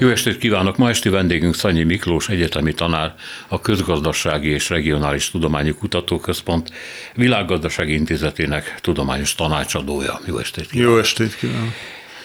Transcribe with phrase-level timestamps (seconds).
[0.00, 0.76] Jó estét kívánok!
[0.76, 3.14] Ma esti vendégünk Szanyi Miklós egyetemi tanár,
[3.48, 6.72] a Közgazdasági és Regionális Tudományi Kutatóközpont
[7.14, 10.20] Világgazdasági Intézetének tudományos tanácsadója.
[10.26, 10.92] Jó estét kívánok!
[10.92, 11.72] Jó estét kívánok!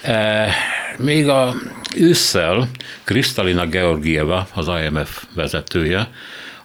[0.02, 0.50] E,
[0.98, 1.54] még a
[1.96, 2.70] ősszel
[3.04, 6.10] Kristalina Georgieva, az IMF vezetője,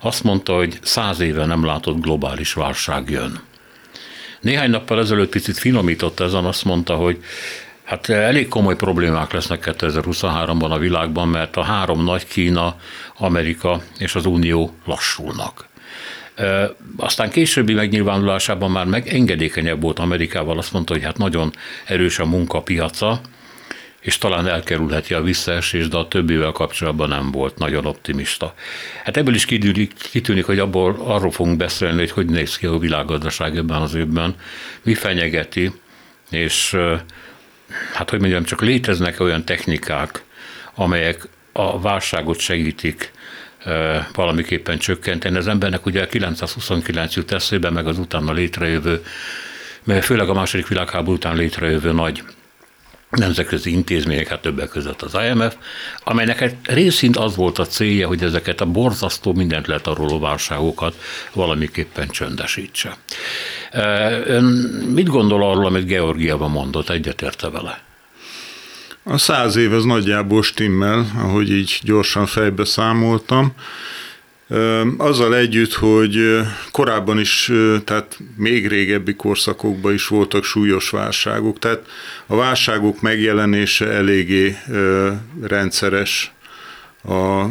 [0.01, 3.41] azt mondta, hogy száz éve nem látott globális válság jön.
[4.41, 7.19] Néhány nappal ezelőtt picit finomított ezen, azt mondta, hogy
[7.89, 12.77] Hát elég komoly problémák lesznek 2023-ban a világban, mert a három nagy Kína,
[13.17, 15.69] Amerika és az Unió lassulnak.
[16.97, 21.53] Aztán későbbi megnyilvánulásában már megengedékenyebb volt Amerikával, azt mondta, hogy hát nagyon
[21.85, 23.21] erős a munkapiaca,
[24.01, 28.55] és talán elkerülheti a visszaesés, de a többivel kapcsolatban nem volt nagyon optimista.
[29.05, 32.79] Hát ebből is kitűnik, kitűnik hogy abból arról fogunk beszélni, hogy hogy néz ki a
[32.79, 34.35] világgazdaság ebben az évben,
[34.83, 35.73] mi fenyegeti,
[36.31, 36.77] és
[37.93, 40.23] hát hogy mondjam, csak léteznek olyan technikák,
[40.75, 43.13] amelyek a válságot segítik
[44.13, 45.37] valamiképpen csökkenteni.
[45.37, 49.05] Az embernek ugye 929 jut eszébe, meg az utána létrejövő,
[49.85, 52.23] mert főleg a második világháború után létrejövő nagy
[53.11, 55.57] nemzetközi intézmények, hát többek között az IMF,
[56.05, 60.95] amelynek részint az volt a célja, hogy ezeket a borzasztó mindent letaroló válságokat
[61.33, 62.97] valamiképpen csöndesítse.
[64.25, 64.45] Ön
[64.95, 67.81] mit gondol arról, amit Georgiában mondott, egyetérte vele?
[69.03, 73.53] A száz év az nagyjából stimmel, ahogy így gyorsan fejbe számoltam.
[74.97, 77.53] Azzal együtt, hogy korábban is,
[77.85, 81.87] tehát még régebbi korszakokban is voltak súlyos válságok, tehát
[82.27, 84.57] a válságok megjelenése eléggé
[85.43, 86.33] rendszeres
[87.05, 87.45] a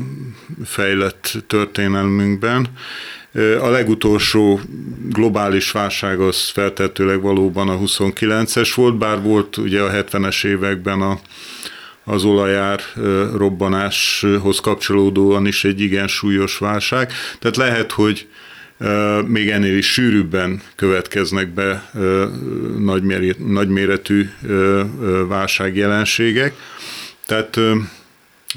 [0.65, 2.67] fejlett történelmünkben.
[3.61, 4.59] A legutolsó
[5.09, 11.19] globális válság az feltetőleg valóban a 29-es volt, bár volt ugye a 70-es években a
[12.09, 12.79] az olajár
[13.35, 17.11] robbanáshoz kapcsolódóan is egy igen súlyos válság.
[17.39, 18.27] Tehát lehet, hogy
[19.25, 21.91] még ennél is sűrűbben következnek be
[23.37, 24.29] nagyméretű
[25.27, 26.53] válságjelenségek.
[27.25, 27.59] Tehát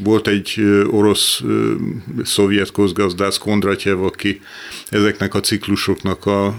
[0.03, 4.41] volt egy orosz-szovjet közgazdász Kondratyev, aki
[4.89, 6.57] ezeknek a ciklusoknak a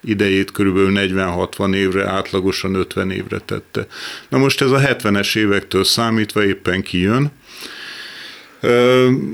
[0.00, 3.86] idejét körülbelül 40-60 évre, átlagosan 50 évre tette.
[4.28, 7.32] Na most ez a 70-es évektől számítva éppen kijön,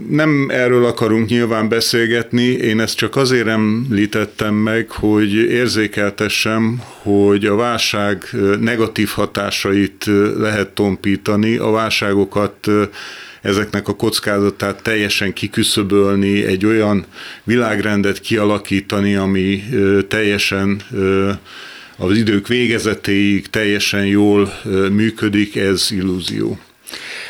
[0.09, 7.55] nem erről akarunk nyilván beszélgetni, én ezt csak azért említettem meg, hogy érzékeltessem, hogy a
[7.55, 8.25] válság
[8.61, 10.05] negatív hatásait
[10.39, 12.71] lehet tompítani, a válságokat
[13.45, 17.05] ezeknek a kockázatát teljesen kiküszöbölni, egy olyan
[17.43, 19.65] világrendet kialakítani, ami
[20.09, 20.83] teljesen
[21.97, 24.53] az idők végezetéig teljesen jól
[24.91, 26.59] működik, ez illúzió.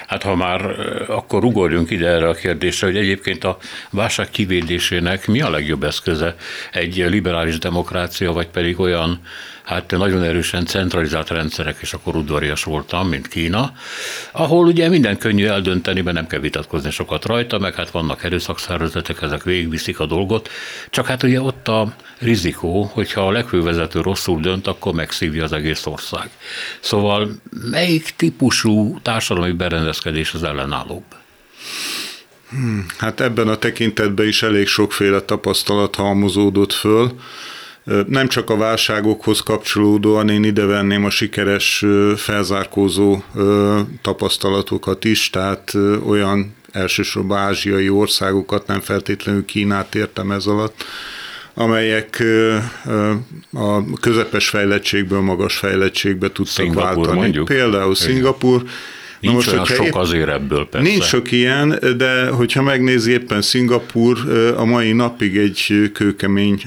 [0.07, 0.61] Hát ha már
[1.09, 3.59] akkor ugorjunk ide erre a kérdésre, hogy egyébként a
[3.91, 6.37] válság kivédésének mi a legjobb eszköze?
[6.73, 9.21] Egy liberális demokrácia, vagy pedig olyan
[9.65, 13.73] hát nagyon erősen centralizált rendszerek, és akkor udvarias voltam, mint Kína,
[14.33, 19.23] ahol ugye minden könnyű eldönteni, mert nem kell vitatkozni sokat rajta, meg hát vannak erőszakszervezetek,
[19.23, 20.49] ezek végigviszik a dolgot,
[20.91, 25.87] csak hát ugye ott a rizikó, hogyha a legfővezető rosszul dönt, akkor megszívja az egész
[25.87, 26.31] ország.
[26.81, 27.31] Szóval
[27.71, 31.05] melyik típusú társadalmi berendezkedés az ellenállóbb?
[32.51, 37.13] Hmm, hát ebben a tekintetben is elég sokféle tapasztalat halmozódott föl.
[38.07, 41.85] Nem csak a válságokhoz kapcsolódóan én ide venném a sikeres
[42.17, 43.23] felzárkózó
[44.03, 45.73] tapasztalatokat is, tehát
[46.07, 50.85] olyan elsősorban ázsiai országokat, nem feltétlenül Kínát értem ez alatt,
[51.55, 52.23] amelyek
[53.53, 57.19] a közepes fejlettségből magas fejlettségbe tudtak Szingapur, váltani.
[57.19, 57.45] Mondjuk?
[57.45, 58.63] Például Szingapur,
[59.25, 60.89] Nincs most, olyan sok épp, azért ebből persze.
[60.89, 64.19] Nincs sok ilyen, de hogyha megnézi éppen Szingapur
[64.57, 66.63] a mai napig egy kőkemény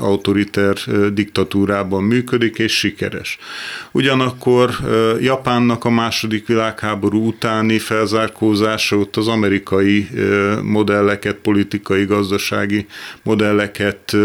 [0.00, 0.76] autoriter
[1.12, 3.38] diktatúrában működik, és sikeres.
[3.90, 4.70] Ugyanakkor
[5.20, 10.08] Japánnak a második világháború utáni felzárkózása ott az amerikai
[10.62, 12.86] modelleket, politikai, gazdasági
[13.22, 14.16] modelleket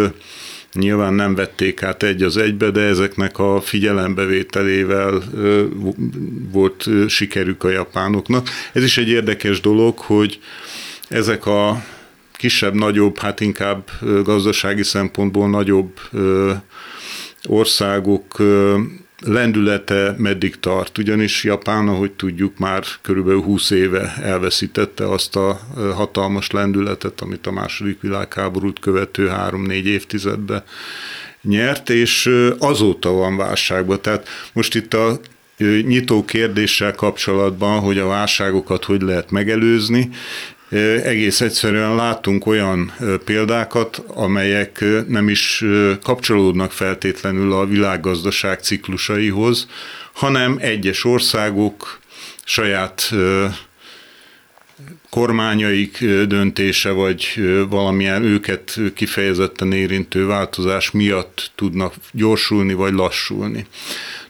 [0.78, 5.24] Nyilván nem vették át egy az egybe, de ezeknek a figyelembevételével
[6.52, 8.48] volt sikerük a japánoknak.
[8.74, 10.40] Ez is egy érdekes dolog, hogy
[11.08, 11.84] ezek a
[12.34, 13.90] kisebb-nagyobb, hát inkább
[14.24, 16.00] gazdasági szempontból nagyobb
[17.44, 18.36] országok
[19.26, 25.60] lendülete meddig tart, ugyanis Japán, ahogy tudjuk, már körülbelül 20 éve elveszítette azt a
[25.96, 30.64] hatalmas lendületet, amit a második világháborút követő 3-4 évtizedben
[31.42, 32.30] nyert, és
[32.60, 34.02] azóta van válságban.
[34.02, 35.20] Tehát most itt a
[35.82, 40.10] nyitó kérdéssel kapcsolatban, hogy a válságokat hogy lehet megelőzni,
[41.04, 42.94] egész egyszerűen látunk olyan
[43.26, 45.64] példákat, amelyek nem is
[46.04, 49.68] kapcsolódnak feltétlenül a világgazdaság ciklusaihoz,
[50.14, 52.00] hanem egyes országok
[52.44, 53.14] saját
[55.10, 63.66] kormányaik döntése, vagy valamilyen őket kifejezetten érintő változás miatt tudnak gyorsulni, vagy lassulni.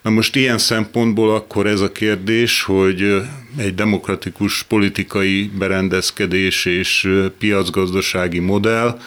[0.02, 3.22] Na most ilyen szempontból akkor ez a kérdés, hogy
[3.58, 9.00] egy demokratikus politikai berendezkedés és piacgazdasági modell,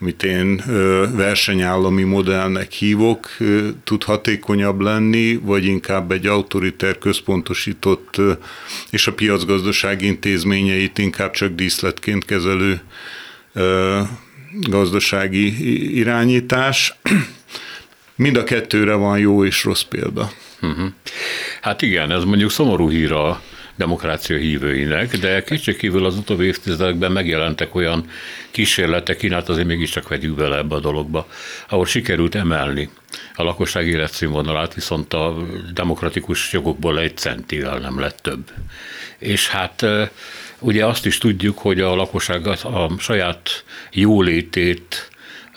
[0.00, 0.62] amit én
[1.16, 3.36] versenyállami modellnek hívok,
[3.84, 8.16] tud hatékonyabb lenni, vagy inkább egy autoriter központosított
[8.90, 12.80] és a piacgazdaság intézményeit inkább csak díszletként kezelő
[14.52, 16.94] gazdasági irányítás.
[18.16, 20.30] Mind a kettőre van jó és rossz példa.
[20.62, 20.88] Uh-huh.
[21.60, 23.42] Hát igen, ez mondjuk szomorú hír a
[23.78, 28.10] demokrácia hívőinek, de kétségkívül az utóbbi évtizedekben megjelentek olyan
[28.50, 31.28] kísérletek, Kínát azért mégiscsak vegyük bele ebbe a dologba,
[31.68, 32.90] ahol sikerült emelni
[33.34, 35.36] a lakosság életszínvonalát, viszont a
[35.74, 38.50] demokratikus jogokból egy centivel nem lett több.
[39.18, 39.86] És hát
[40.58, 45.10] ugye azt is tudjuk, hogy a lakosság a saját jólétét,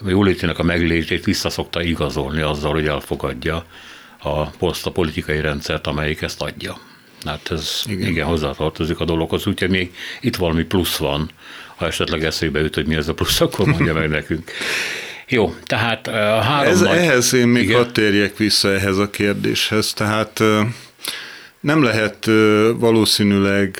[0.05, 3.65] a jólétének a meglétét visszaszokta igazolni azzal, hogy elfogadja
[4.23, 6.90] a a politikai rendszert, amelyik ezt adja.
[7.25, 11.31] Hát ez igen, igen hozzátartozik a dologhoz, úgyhogy még itt valami plusz van.
[11.75, 14.51] Ha esetleg eszébe jut, hogy mi ez a plusz, akkor mondja meg nekünk.
[15.27, 16.97] Jó, tehát a három ez, nagy...
[16.97, 19.93] Ehhez én még hadd térjek vissza ehhez a kérdéshez.
[19.93, 20.43] Tehát
[21.59, 22.25] nem lehet
[22.77, 23.77] valószínűleg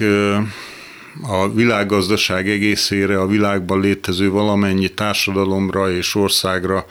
[1.22, 6.86] a világgazdaság egészére, a világban létező valamennyi társadalomra és országra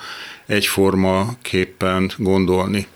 [0.46, 2.86] egyforma képpen gondolni.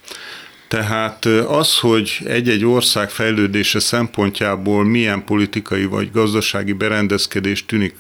[0.69, 7.95] Tehát az, hogy egy-egy ország fejlődése szempontjából milyen politikai vagy gazdasági berendezkedés tűnik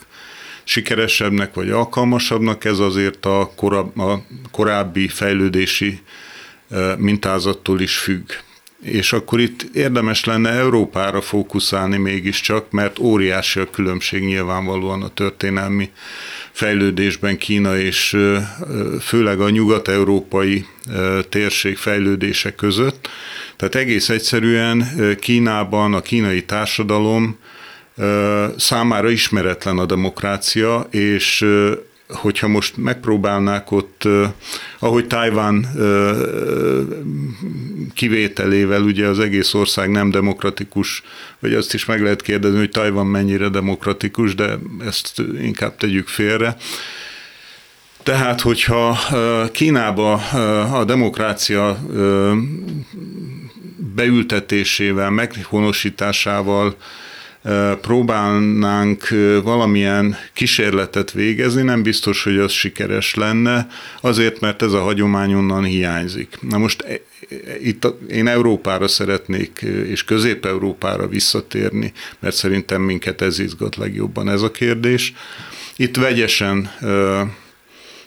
[0.64, 6.00] sikeresebbnek vagy alkalmasabbnak, ez azért a, korab, a korábbi fejlődési
[6.96, 8.30] mintázattól is függ.
[8.84, 15.90] És akkor itt érdemes lenne Európára fókuszálni mégiscsak, mert óriási a különbség nyilvánvalóan a történelmi
[16.52, 18.16] fejlődésben Kína és
[19.00, 20.66] főleg a nyugat-európai
[21.28, 23.08] térség fejlődése között.
[23.56, 24.88] Tehát egész egyszerűen
[25.20, 27.38] Kínában a kínai társadalom
[28.56, 31.46] számára ismeretlen a demokrácia, és
[32.08, 34.08] hogyha most megpróbálnák ott,
[34.78, 35.66] ahogy Tajván
[37.94, 41.02] kivételével, ugye az egész ország nem demokratikus,
[41.38, 46.56] vagy azt is meg lehet kérdezni, hogy Tajván mennyire demokratikus, de ezt inkább tegyük félre.
[48.02, 48.98] Tehát, hogyha
[49.52, 50.12] Kínába
[50.78, 51.78] a demokrácia
[53.94, 56.76] beültetésével, meghonosításával
[57.80, 59.08] próbálnánk
[59.42, 63.66] valamilyen kísérletet végezni, nem biztos, hogy az sikeres lenne,
[64.00, 66.36] azért, mert ez a hagyomány onnan hiányzik.
[66.40, 67.00] Na most e, e,
[67.62, 74.50] itt én Európára szeretnék, és Közép-Európára visszatérni, mert szerintem minket ez izgat legjobban ez a
[74.50, 75.12] kérdés.
[75.76, 76.70] Itt vegyesen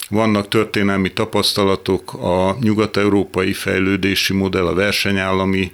[0.08, 5.72] vannak történelmi tapasztalatok a nyugat-európai fejlődési modell, a versenyállami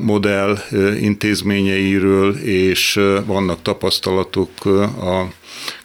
[0.00, 0.58] modell
[1.00, 4.64] intézményeiről, és vannak tapasztalatok
[5.00, 5.32] a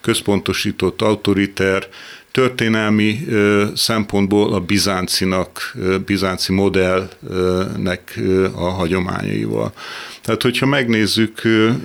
[0.01, 1.87] központosított autoriter
[2.31, 3.25] történelmi
[3.75, 5.75] szempontból a bizáncinak,
[6.05, 8.19] bizánci modellnek
[8.55, 9.73] a hagyományaival.
[10.21, 11.41] Tehát, hogyha megnézzük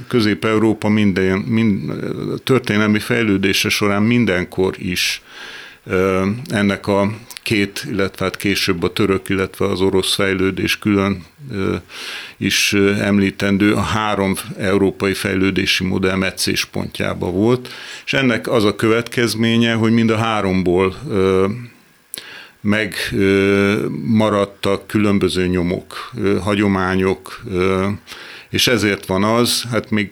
[0.08, 1.92] Közép-Európa minden, mind,
[2.44, 5.22] történelmi fejlődése során mindenkor is
[6.48, 11.24] ennek a két, illetve hát később a török, illetve az orosz fejlődés külön
[12.36, 17.68] is említendő, a három európai fejlődési modell meccéspontjába volt,
[18.04, 20.96] és ennek az a következménye, hogy mind a háromból
[22.60, 27.42] megmaradtak különböző nyomok, hagyományok,
[28.50, 30.10] és ezért van az, hát még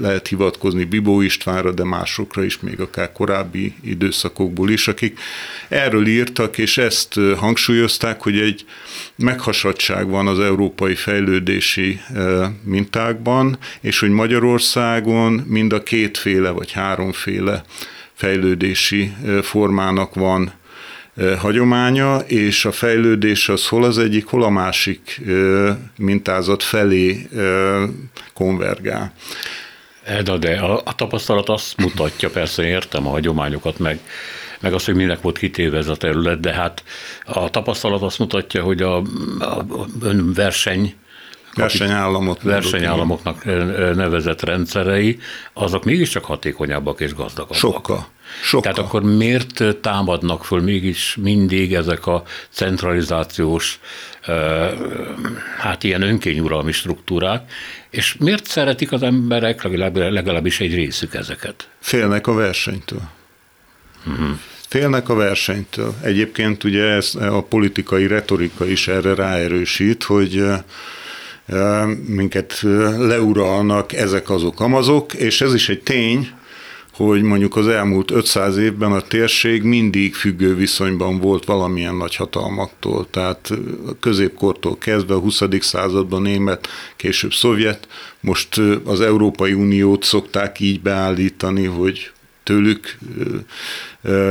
[0.00, 5.18] lehet hivatkozni Bibó Istvánra, de másokra is, még akár korábbi időszakokból is, akik
[5.68, 8.64] erről írtak, és ezt hangsúlyozták, hogy egy
[9.16, 12.00] meghasadság van az európai fejlődési
[12.62, 17.64] mintákban, és hogy Magyarországon mind a kétféle vagy háromféle
[18.14, 20.52] fejlődési formának van
[21.38, 25.20] hagyománya, és a fejlődés az hol az egyik, hol a másik
[25.96, 27.28] mintázat felé
[28.34, 29.12] konvergál.
[30.04, 34.00] Eda, de a, a tapasztalat azt mutatja, persze értem a hagyományokat, meg,
[34.60, 36.84] meg azt, hogy minek volt kitéve ez a terület, de hát
[37.24, 38.96] a tapasztalat azt mutatja, hogy a,
[39.38, 39.64] a
[40.34, 40.94] verseny
[41.54, 43.44] versenyállamot versenyállamoknak
[43.94, 45.18] nevezett rendszerei,
[45.52, 47.56] azok mégiscsak hatékonyabbak és gazdagabbak.
[47.56, 48.06] Sokkal.
[48.42, 48.72] Sokkal.
[48.72, 53.80] Tehát akkor miért támadnak föl mégis mindig ezek a centralizációs,
[55.58, 57.52] hát ilyen önkényuralmi struktúrák,
[57.90, 61.68] és miért szeretik az emberek, legalábbis egy részük ezeket?
[61.80, 63.02] Félnek a versenytől.
[64.06, 64.38] Uh-huh.
[64.68, 65.94] Félnek a versenytől.
[66.02, 70.44] Egyébként ugye ez a politikai retorika is erre ráerősít, hogy
[72.06, 72.60] minket
[72.98, 76.30] leuralnak ezek azok amazok, és ez is egy tény,
[76.96, 83.06] hogy mondjuk az elmúlt 500 évben a térség mindig függő viszonyban volt valamilyen nagy hatalmaktól.
[83.10, 83.52] Tehát
[84.00, 85.42] középkortól kezdve a 20.
[85.60, 87.88] században német, később szovjet,
[88.20, 92.10] most az Európai Uniót szokták így beállítani, hogy
[92.42, 92.98] tőlük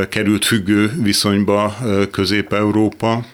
[0.09, 1.77] került függő viszonyba
[2.11, 3.25] Közép-Európa.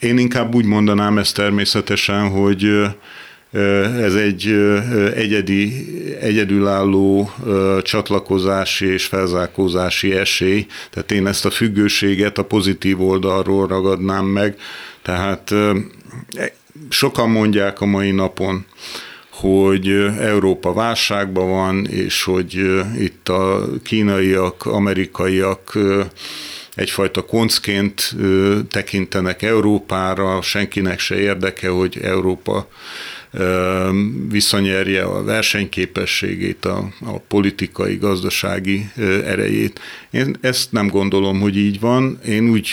[0.00, 2.86] Én inkább úgy mondanám ezt természetesen, hogy
[4.00, 4.46] ez egy
[5.14, 5.86] egyedi,
[6.20, 7.30] egyedülálló
[7.82, 14.56] csatlakozási és felzárkózási esély, tehát én ezt a függőséget a pozitív oldalról ragadnám meg,
[15.02, 15.54] tehát
[16.88, 18.64] sokan mondják a mai napon,
[19.30, 19.88] hogy
[20.20, 25.78] Európa válságban van, és hogy itt a kínaiak, amerikaiak
[26.74, 28.14] egyfajta koncként
[28.70, 32.68] tekintenek Európára, senkinek se érdeke, hogy Európa
[34.28, 38.90] visszanyerje a versenyképességét, a, a politikai, gazdasági
[39.24, 39.80] erejét.
[40.10, 42.18] Én ezt nem gondolom, hogy így van.
[42.26, 42.68] Én úgy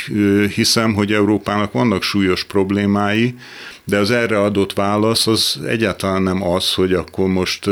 [0.56, 3.36] hiszem, hogy Európának vannak súlyos problémái,
[3.84, 7.70] de az erre adott válasz az egyáltalán nem az, hogy akkor most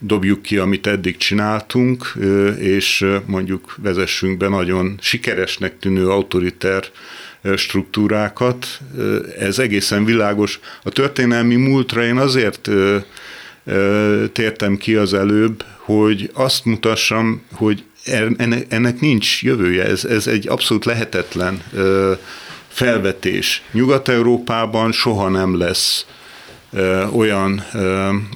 [0.00, 2.14] dobjuk ki, amit eddig csináltunk,
[2.58, 6.84] és mondjuk vezessünk be nagyon sikeresnek tűnő autoriter
[7.56, 8.66] struktúrákat.
[9.38, 10.60] Ez egészen világos.
[10.82, 12.70] A történelmi múltra én azért
[14.32, 17.84] tértem ki az előbb, hogy azt mutassam, hogy
[18.68, 21.62] ennek nincs jövője, ez, ez egy abszolút lehetetlen
[22.68, 23.62] felvetés.
[23.72, 26.06] Nyugat-Európában soha nem lesz
[27.12, 27.64] olyan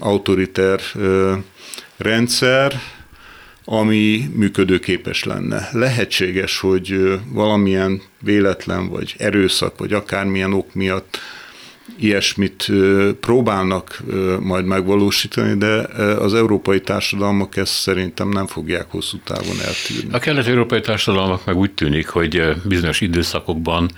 [0.00, 0.80] autoriter
[1.96, 2.80] rendszer,
[3.64, 5.68] ami működőképes lenne.
[5.72, 11.18] Lehetséges, hogy valamilyen véletlen, vagy erőszak, vagy akármilyen ok miatt
[11.98, 12.66] ilyesmit
[13.20, 14.02] próbálnak
[14.40, 15.74] majd megvalósítani, de
[16.18, 20.14] az európai társadalmak ezt szerintem nem fogják hosszú távon eltűrni.
[20.14, 23.90] A kelet-európai társadalmak meg úgy tűnik, hogy bizonyos időszakokban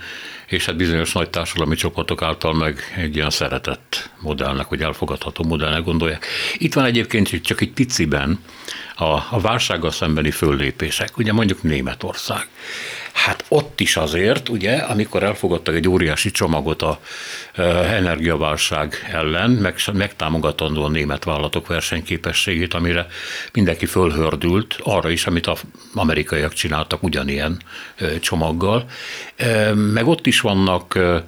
[0.47, 5.83] és hát bizonyos nagy társadalmi csoportok által meg egy ilyen szeretett modellnek, vagy elfogadható modellnek
[5.83, 6.25] gondolják.
[6.57, 8.39] Itt van egyébként csak egy piciben
[8.97, 12.47] a, a válsággal szembeni föllépések, ugye mondjuk Németország.
[13.13, 16.99] Hát ott is azért, ugye, amikor elfogadtak egy óriási csomagot a
[17.53, 17.63] e,
[17.95, 23.07] energiaválság ellen, meg, megtámogatandó a német vállalatok versenyképességét, amire
[23.53, 25.61] mindenki fölhördült, arra is, amit az
[25.93, 27.61] amerikaiak csináltak ugyanilyen
[27.95, 28.85] e, csomaggal.
[29.35, 31.23] E, meg ott is vannak e,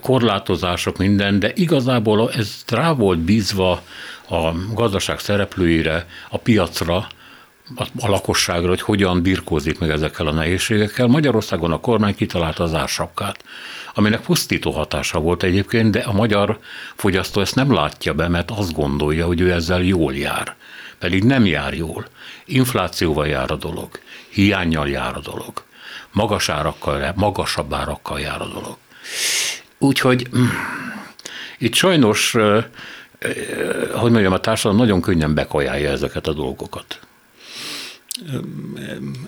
[0.00, 3.82] korlátozások, minden, de igazából ez rá volt bízva
[4.28, 7.06] a gazdaság szereplőire, a piacra,
[7.76, 11.06] a lakosságra, hogy hogyan birkózik meg ezekkel a nehézségekkel.
[11.06, 13.44] Magyarországon a kormány kitalálta az ársapkát,
[13.94, 16.58] aminek pusztító hatása volt egyébként, de a magyar
[16.94, 20.56] fogyasztó ezt nem látja be, mert azt gondolja, hogy ő ezzel jól jár.
[20.98, 22.06] Pedig nem jár jól.
[22.44, 23.88] Inflációval jár a dolog,
[24.28, 25.64] hiányjal jár a dolog,
[26.12, 28.76] magas árakkal, magasabb árakkal jár a dolog.
[29.78, 30.44] Úgyhogy mm,
[31.58, 32.36] itt sajnos,
[33.92, 37.00] hogy mondjam, a társadalom nagyon könnyen bekajálja ezeket a dolgokat.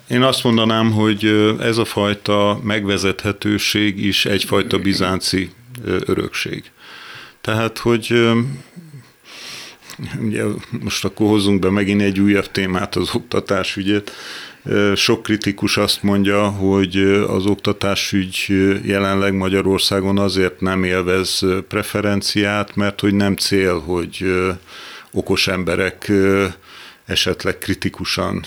[0.08, 1.24] Én azt mondanám, hogy
[1.60, 5.50] ez a fajta megvezethetőség is egyfajta bizánci
[5.84, 6.70] örökség.
[7.40, 8.30] Tehát, hogy
[10.20, 10.44] ugye
[10.80, 14.12] most akkor hozzunk be megint egy újabb témát, az oktatásügyet.
[14.94, 16.96] Sok kritikus azt mondja, hogy
[17.28, 18.46] az oktatásügy
[18.84, 24.24] jelenleg Magyarországon azért nem élvez preferenciát, mert hogy nem cél, hogy
[25.12, 26.12] okos emberek
[27.04, 28.44] esetleg kritikusan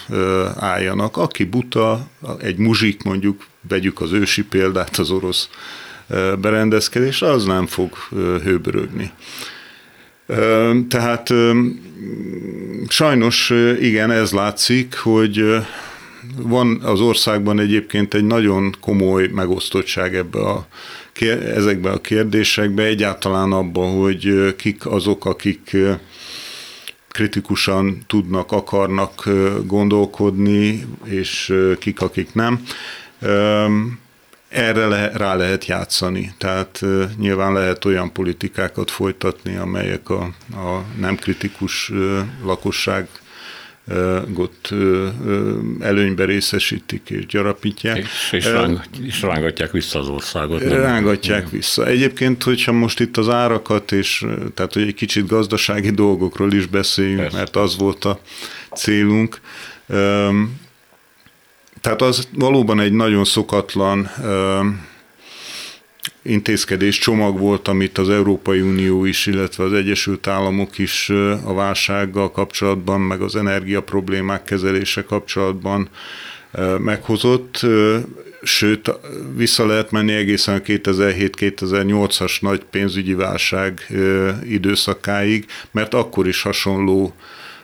[0.55, 1.17] álljanak.
[1.17, 2.07] Aki buta,
[2.39, 5.49] egy muzsik mondjuk, vegyük az ősi példát, az orosz
[6.39, 7.95] berendezkedés, az nem fog
[8.43, 9.11] hőbörögni.
[10.87, 11.33] Tehát
[12.87, 15.43] sajnos igen, ez látszik, hogy
[16.37, 20.67] van az országban egyébként egy nagyon komoly megosztottság ebbe a,
[21.55, 25.77] ezekbe a kérdésekbe, egyáltalán abban, hogy kik azok, akik
[27.09, 29.29] kritikusan tudnak, akarnak
[29.65, 32.63] gondolkodni, és kik, akik nem
[34.53, 36.33] erre le, rá lehet játszani.
[36.37, 36.81] Tehát
[37.17, 41.91] nyilván lehet olyan politikákat folytatni, amelyek a, a nem kritikus
[42.43, 43.07] lakosság
[44.35, 44.73] ott
[45.79, 47.97] előnybe részesítik és gyarapítják.
[47.97, 50.63] És, és, rángat, és rángatják vissza az országot.
[50.63, 50.81] Nem?
[50.81, 51.87] Rángatják vissza.
[51.87, 57.21] Egyébként, hogyha most itt az árakat, és tehát hogy egy kicsit gazdasági dolgokról is beszéljünk,
[57.21, 57.37] Persze.
[57.37, 58.19] mert az volt a
[58.75, 59.39] célunk,
[61.81, 64.09] tehát az valóban egy nagyon szokatlan
[66.23, 71.09] intézkedés csomag volt, amit az Európai Unió is, illetve az Egyesült Államok is
[71.43, 75.89] a válsággal kapcsolatban, meg az energia problémák kezelése kapcsolatban
[76.77, 77.65] meghozott.
[78.43, 78.91] Sőt,
[79.35, 83.87] vissza lehet menni egészen a 2007-2008-as nagy pénzügyi válság
[84.49, 87.13] időszakáig, mert akkor is hasonló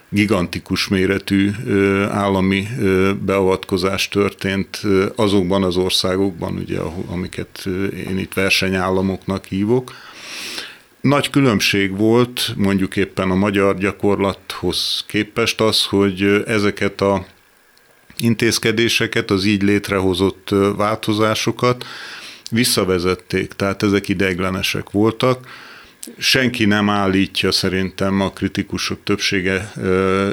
[0.09, 1.51] gigantikus méretű
[2.09, 2.67] állami
[3.25, 4.81] beavatkozás történt
[5.15, 7.65] azokban az országokban, ugye, amiket
[8.07, 9.93] én itt versenyállamoknak hívok.
[11.01, 17.25] Nagy különbség volt mondjuk éppen a magyar gyakorlathoz képest az, hogy ezeket a
[18.17, 21.85] intézkedéseket, az így létrehozott változásokat
[22.51, 25.47] visszavezették, tehát ezek ideiglenesek voltak
[26.17, 29.73] senki nem állítja, szerintem a kritikusok többsége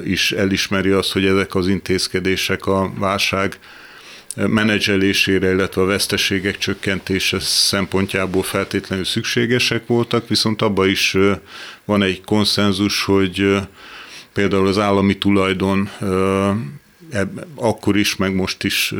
[0.04, 3.58] is elismeri azt, hogy ezek az intézkedések a válság
[4.36, 11.16] menedzselésére, illetve a veszteségek csökkentése szempontjából feltétlenül szükségesek voltak, viszont abban is
[11.84, 13.56] van egy konszenzus, hogy
[14.32, 15.90] például az állami tulajdon
[17.54, 18.94] akkor is, meg most is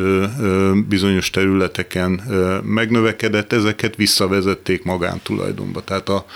[0.88, 2.10] bizonyos területeken
[2.64, 5.84] megnövekedett, ezeket visszavezették magántulajdonba.
[5.84, 6.26] Tehát a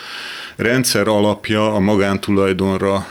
[0.56, 3.06] rendszer alapja a magántulajdonra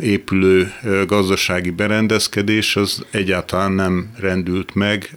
[0.00, 0.72] épülő
[1.06, 5.10] gazdasági berendezkedés az egyáltalán nem rendült meg,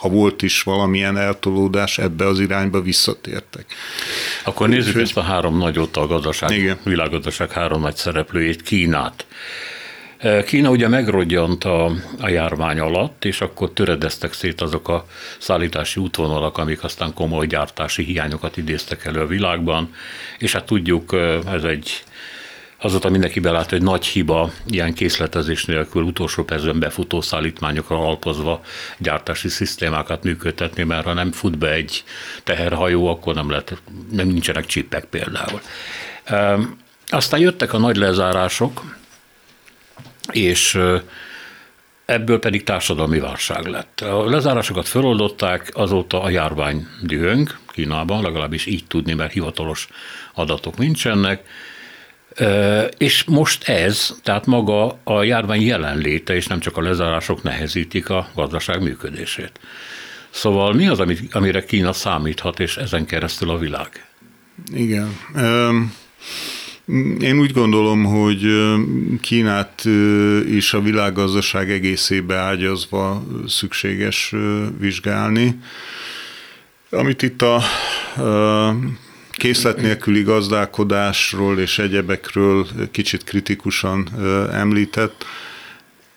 [0.00, 3.66] ha volt is valamilyen eltolódás, ebbe az irányba visszatértek.
[4.44, 6.78] Akkor nézzük Úgy, ezt a három nagyot, a gazdaság, igen.
[6.84, 9.26] világgazdaság három nagy szereplőjét, Kínát.
[10.46, 11.84] Kína ugye megrodjant a,
[12.20, 15.06] a járvány alatt, és akkor töredeztek szét azok a
[15.38, 19.94] szállítási útvonalak, amik aztán komoly gyártási hiányokat idéztek elő a világban,
[20.38, 21.16] és hát tudjuk,
[21.52, 22.04] ez egy
[22.78, 28.60] azóta mindenki belát, hogy nagy hiba ilyen készletezés nélkül utolsó percben befutó szállítmányokra alapozva
[28.98, 32.04] gyártási szisztémákat működtetni, mert ha nem fut be egy
[32.44, 33.82] teherhajó, akkor nem, lehet,
[34.12, 35.60] nem nincsenek csipek például.
[37.06, 38.82] Aztán jöttek a nagy lezárások,
[40.32, 40.78] és
[42.04, 44.00] ebből pedig társadalmi válság lett.
[44.00, 49.88] A lezárásokat feloldották, azóta a járvány dühöng Kínában, legalábbis így tudni, mert hivatalos
[50.34, 51.42] adatok nincsenek,
[52.98, 58.28] és most ez, tehát maga a járvány jelenléte, és nem csak a lezárások nehezítik a
[58.34, 59.60] gazdaság működését.
[60.30, 64.06] Szóval mi az, amire Kína számíthat, és ezen keresztül a világ?
[64.72, 65.18] Igen.
[65.34, 65.94] Um
[67.20, 68.46] én úgy gondolom, hogy
[69.20, 69.84] Kínát
[70.48, 74.34] is a világgazdaság egészébe ágyazva szükséges
[74.78, 75.58] vizsgálni.
[76.90, 77.62] Amit itt a
[79.30, 84.08] készlet nélküli gazdálkodásról és egyebekről kicsit kritikusan
[84.52, 85.24] említett,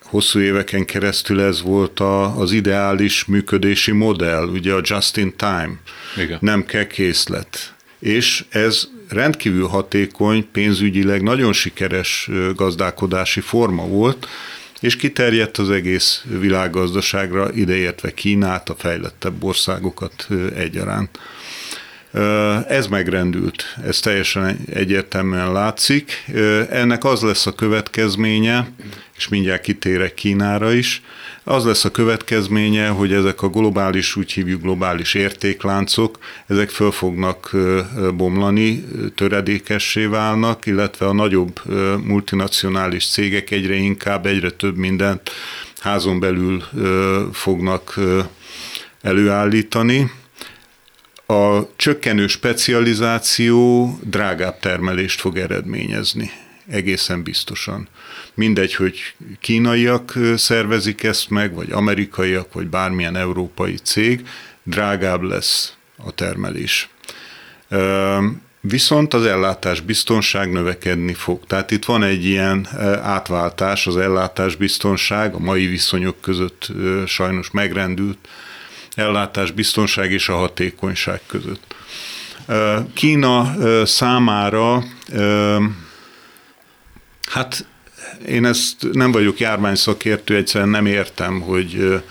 [0.03, 5.71] hosszú éveken keresztül ez volt a, az ideális működési modell, ugye a just in time,
[6.17, 6.37] Igen.
[6.41, 7.73] nem kell készlet.
[7.99, 14.27] És ez rendkívül hatékony, pénzügyileg nagyon sikeres gazdálkodási forma volt,
[14.79, 21.19] és kiterjedt az egész világgazdaságra, ideértve Kínát, a fejlettebb országokat egyaránt.
[22.67, 26.25] Ez megrendült, ez teljesen egyértelműen látszik.
[26.69, 28.69] Ennek az lesz a következménye,
[29.17, 31.01] és mindjárt kitérek Kínára is,
[31.47, 37.55] az lesz a következménye, hogy ezek a globális, úgy hívjuk globális értékláncok, ezek föl fognak
[38.15, 41.61] bomlani, töredékessé válnak, illetve a nagyobb
[42.03, 45.31] multinacionális cégek egyre inkább, egyre több mindent
[45.79, 46.63] házon belül
[47.31, 47.99] fognak
[49.01, 50.11] előállítani.
[51.25, 56.31] A csökkenő specializáció drágább termelést fog eredményezni,
[56.69, 57.87] egészen biztosan
[58.37, 64.27] mindegy, hogy kínaiak szervezik ezt meg, vagy amerikaiak, vagy bármilyen európai cég,
[64.63, 66.89] drágább lesz a termelés.
[68.59, 71.45] Viszont az ellátás biztonság növekedni fog.
[71.47, 72.67] Tehát itt van egy ilyen
[73.03, 76.67] átváltás, az ellátás biztonság a mai viszonyok között
[77.05, 78.17] sajnos megrendült
[78.95, 81.75] ellátás biztonság és a hatékonyság között.
[82.93, 84.83] Kína számára,
[87.29, 87.65] hát
[88.27, 92.01] én ezt nem vagyok járványszakértő, egyszerűen nem értem, hogy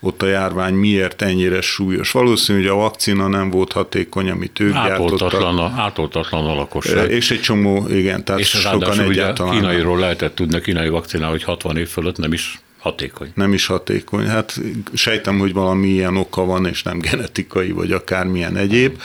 [0.00, 2.10] ott a járvány miért ennyire súlyos.
[2.10, 5.78] Valószínű, hogy a vakcina nem volt hatékony, amit ők átoltatlan, gyártottak.
[5.78, 7.10] Átoltatlan a lakosság.
[7.10, 9.52] És egy csomó, igen, tehát és sokan egyáltalán.
[9.54, 13.32] kínairól lehetett tudni, a kínai vakcina, hogy 60 év fölött nem is hatékony.
[13.34, 14.26] Nem is hatékony.
[14.26, 14.60] Hát
[14.92, 19.00] sejtem, hogy valami ilyen oka van, és nem genetikai, vagy akármilyen egyéb.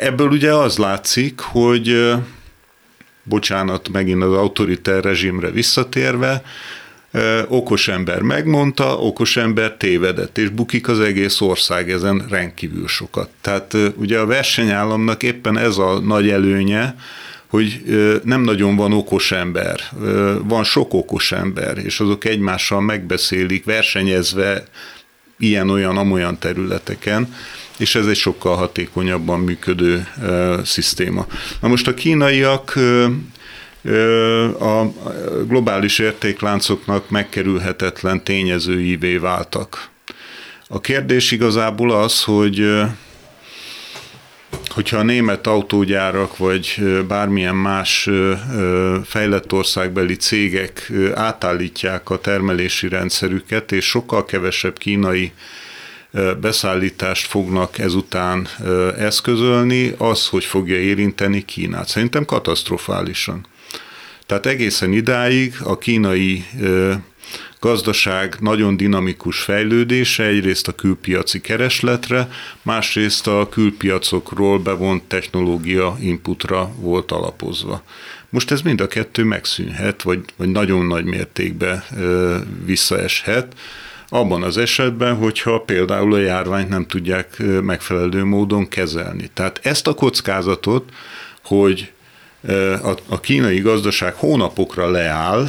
[0.00, 2.12] Ebből ugye az látszik, hogy
[3.28, 6.42] bocsánat, megint az autoriter rezsimre visszatérve,
[7.48, 13.28] okos ember megmondta, okos ember tévedett, és bukik az egész ország ezen rendkívül sokat.
[13.40, 16.96] Tehát ugye a versenyállamnak éppen ez a nagy előnye,
[17.46, 17.82] hogy
[18.24, 19.80] nem nagyon van okos ember,
[20.42, 24.64] van sok okos ember, és azok egymással megbeszélik, versenyezve
[25.38, 27.34] ilyen-olyan, amolyan területeken,
[27.78, 30.06] és ez egy sokkal hatékonyabban működő
[30.64, 31.26] szisztéma.
[31.60, 32.78] Na most a kínaiak
[34.60, 34.84] a
[35.46, 39.88] globális értékláncoknak megkerülhetetlen tényezőivé váltak.
[40.68, 42.82] A kérdés igazából az, hogy
[44.68, 48.08] hogyha a német autógyárak vagy bármilyen más
[49.04, 55.32] fejlett országbeli cégek átállítják a termelési rendszerüket, és sokkal kevesebb kínai
[56.40, 58.48] beszállítást fognak ezután
[58.98, 61.88] eszközölni, az, hogy fogja érinteni Kínát.
[61.88, 63.46] Szerintem katasztrofálisan.
[64.26, 66.44] Tehát egészen idáig a kínai
[67.60, 72.28] gazdaság nagyon dinamikus fejlődése, egyrészt a külpiaci keresletre,
[72.62, 77.82] másrészt a külpiacokról bevont technológia inputra volt alapozva.
[78.30, 83.54] Most ez mind a kettő megszűnhet, vagy, vagy nagyon nagy mértékben ö, visszaeshet,
[84.08, 89.30] abban az esetben, hogyha például a járványt nem tudják megfelelő módon kezelni.
[89.34, 90.90] Tehát ezt a kockázatot,
[91.44, 91.92] hogy
[93.08, 95.48] a, kínai gazdaság hónapokra leáll,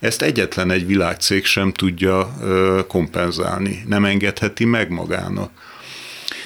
[0.00, 2.34] ezt egyetlen egy világcég sem tudja
[2.88, 5.50] kompenzálni, nem engedheti meg magának.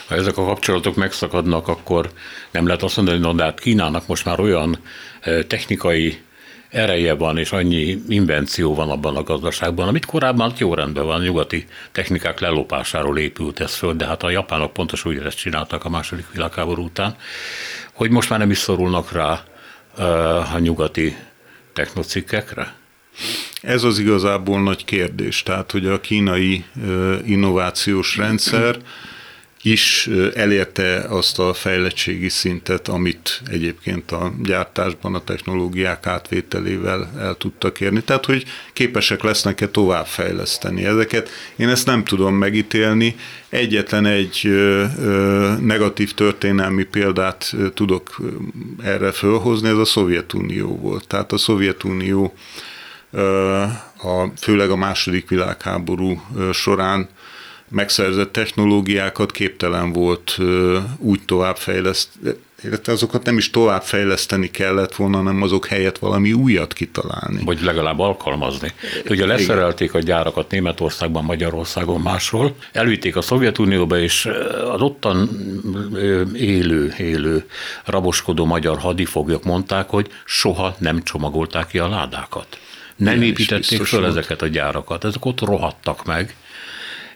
[0.09, 2.11] Ha ezek a kapcsolatok megszakadnak, akkor
[2.51, 4.79] nem lehet azt mondani, hogy hát Kínának most már olyan
[5.47, 6.19] technikai
[6.69, 11.67] ereje van, és annyi invenció van abban a gazdaságban, amit korábban jó rendben van, nyugati
[11.93, 16.27] technikák lelopásáról épült ez föl, de hát a japánok pontosan úgy ezt csináltak a második
[16.33, 17.17] világháború után,
[17.93, 19.45] hogy most már nem is szorulnak rá
[20.55, 21.17] a nyugati
[21.73, 22.75] technocikkekre?
[23.63, 26.65] Ez az igazából nagy kérdés, tehát hogy a kínai
[27.25, 28.77] innovációs rendszer
[29.63, 37.81] is elérte azt a fejlettségi szintet, amit egyébként a gyártásban a technológiák átvételével el tudtak
[37.81, 38.03] érni.
[38.03, 41.29] Tehát, hogy képesek lesznek-e továbbfejleszteni ezeket.
[41.57, 43.17] Én ezt nem tudom megítélni.
[43.49, 44.43] Egyetlen egy
[45.61, 48.17] negatív történelmi példát tudok
[48.83, 51.07] erre fölhozni, ez a Szovjetunió volt.
[51.07, 52.35] Tehát a Szovjetunió
[54.03, 57.09] a, főleg a második világháború során
[57.69, 60.39] megszerzett technológiákat képtelen volt
[60.99, 67.45] úgy továbbfejleszteni, illetve azokat nem is továbbfejleszteni kellett volna, hanem azok helyett valami újat kitalálni.
[67.45, 68.73] Vagy legalább alkalmazni.
[69.09, 74.29] Ugye leszerelték a gyárakat Németországban, Magyarországon, máshol, elvitték a Szovjetunióba, és
[74.73, 75.29] az ottan
[76.35, 77.45] élő, élő,
[77.85, 82.59] raboskodó magyar hadifoglyok mondták, hogy soha nem csomagolták ki a ládákat.
[82.97, 84.05] Nem Igen, építették volt.
[84.05, 86.37] ezeket a gyárakat, ezek ott rohadtak meg,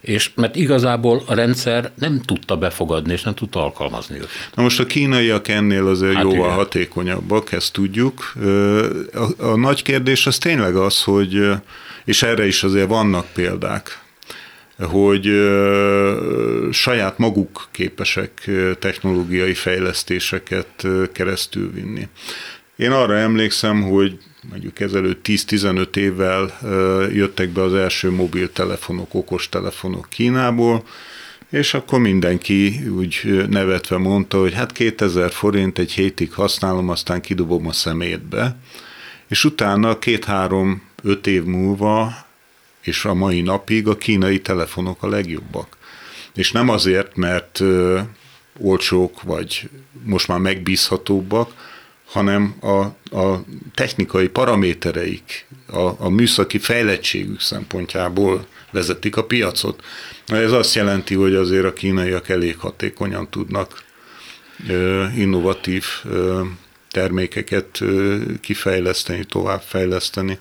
[0.03, 4.51] és mert igazából a rendszer nem tudta befogadni, és nem tudta alkalmazni őket.
[4.55, 6.51] Na most a kínaiak ennél azért hát jóval igen.
[6.51, 8.33] hatékonyabbak, ezt tudjuk.
[9.13, 11.51] A, a nagy kérdés az tényleg az, hogy,
[12.05, 14.01] és erre is azért vannak példák,
[14.79, 15.31] hogy
[16.71, 22.09] saját maguk képesek technológiai fejlesztéseket keresztül vinni.
[22.77, 24.19] Én arra emlékszem, hogy
[24.51, 26.59] mondjuk ezelőtt 10-15 évvel
[27.13, 30.85] jöttek be az első mobiltelefonok, okostelefonok Kínából,
[31.51, 37.67] és akkor mindenki úgy nevetve mondta, hogy hát 2000 forint egy hétig használom, aztán kidobom
[37.67, 38.57] a szemétbe.
[39.29, 42.27] És utána két-három, öt év múlva,
[42.83, 45.77] és a mai napig a kínai telefonok a legjobbak.
[46.35, 47.63] És nem azért, mert
[48.59, 49.69] olcsók, vagy
[50.05, 51.72] most már megbízhatóbbak,
[52.13, 52.81] hanem a,
[53.19, 53.45] a
[53.75, 59.83] technikai paramétereik, a, a műszaki fejlettségük szempontjából vezetik a piacot.
[60.27, 63.83] Ez azt jelenti, hogy azért a kínaiak elég hatékonyan tudnak
[65.17, 65.85] innovatív
[66.91, 67.81] termékeket
[68.41, 70.39] kifejleszteni, továbbfejleszteni.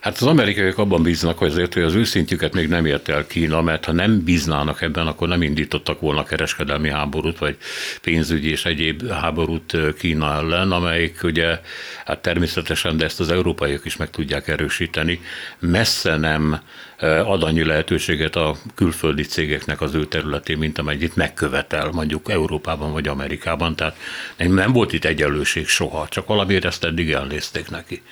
[0.00, 3.84] Hát az amerikaiak abban bíznak azért, hogy az őszintjüket még nem ért el Kína, mert
[3.84, 7.56] ha nem bíznának ebben, akkor nem indítottak volna kereskedelmi háborút, vagy
[8.02, 11.60] pénzügyi és egyéb háborút Kína ellen, amelyik ugye,
[12.04, 15.20] hát természetesen, de ezt az európaiak is meg tudják erősíteni,
[15.58, 16.60] messze nem
[17.00, 23.08] ad annyi lehetőséget a külföldi cégeknek az ő területén, mint amennyit megkövetel mondjuk Európában vagy
[23.08, 23.76] Amerikában.
[23.76, 23.96] Tehát
[24.36, 28.02] nem volt itt egyenlőség soha, csak valamiért ezt eddig elnézték neki.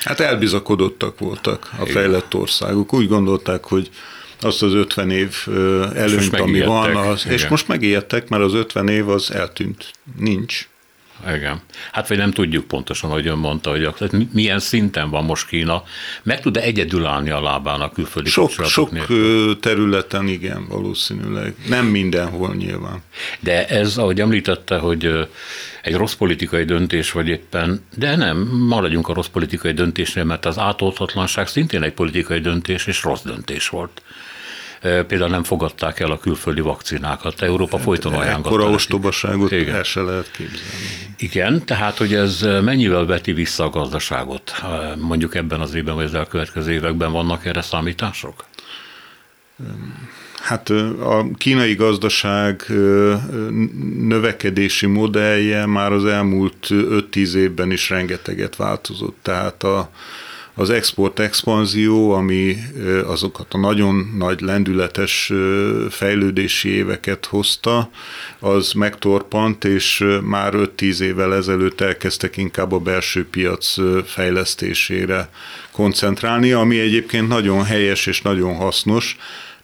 [0.00, 2.92] Hát elbizakodottak voltak a fejlett országok.
[2.92, 3.90] Úgy gondolták, hogy
[4.40, 5.34] azt az 50 év
[5.94, 9.90] előnyt, ami van, az, és most megijedtek, mert az 50 év az eltűnt.
[10.18, 10.68] Nincs.
[11.34, 11.60] Igen.
[11.92, 15.82] Hát vagy nem tudjuk pontosan, hogy ön mondta, hogy tehát milyen szinten van most Kína.
[16.22, 19.58] Meg tud-e egyedül állni a lábán a külföldi Sok, sok nélkül?
[19.60, 21.54] területen igen, valószínűleg.
[21.68, 23.02] Nem mindenhol nyilván.
[23.40, 25.28] De ez, ahogy említette, hogy
[25.82, 28.36] egy rossz politikai döntés, vagy éppen, de nem,
[28.68, 33.68] maradjunk a rossz politikai döntésnél, mert az átoltatlanság szintén egy politikai döntés, és rossz döntés
[33.68, 34.02] volt
[35.06, 37.42] például nem fogadták el a külföldi vakcinákat.
[37.42, 38.46] Európa folyton hát, ajánlott.
[38.46, 41.14] Ekkora ostobaságot el se lehet képzelni.
[41.18, 44.52] Igen, tehát hogy ez mennyivel veti vissza a gazdaságot?
[44.96, 48.44] Mondjuk ebben az évben, vagy az elkövetkező években vannak erre számítások?
[50.40, 50.70] Hát
[51.00, 52.64] a kínai gazdaság
[53.98, 59.16] növekedési modellje már az elmúlt 5-10 évben is rengeteget változott.
[59.22, 59.90] Tehát a,
[60.54, 62.56] az export expanzió, ami
[63.06, 65.32] azokat a nagyon nagy lendületes
[65.90, 67.90] fejlődési éveket hozta,
[68.38, 73.74] az megtorpant, és már 5-10 évvel ezelőtt elkezdtek inkább a belső piac
[74.06, 75.28] fejlesztésére
[75.72, 79.16] koncentrálni, ami egyébként nagyon helyes és nagyon hasznos,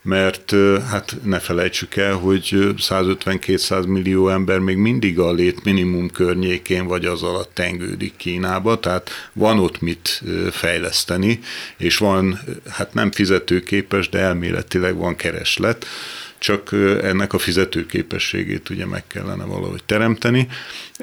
[0.02, 0.54] mert
[0.90, 7.04] hát ne felejtsük el, hogy 150-200 millió ember még mindig a lét minimum környékén vagy
[7.04, 11.40] az alatt tengődik Kínába, tehát van ott mit fejleszteni,
[11.76, 15.86] és van, hát nem fizetőképes, de elméletileg van kereslet,
[16.38, 20.48] csak ennek a fizetőképességét ugye meg kellene valahogy teremteni.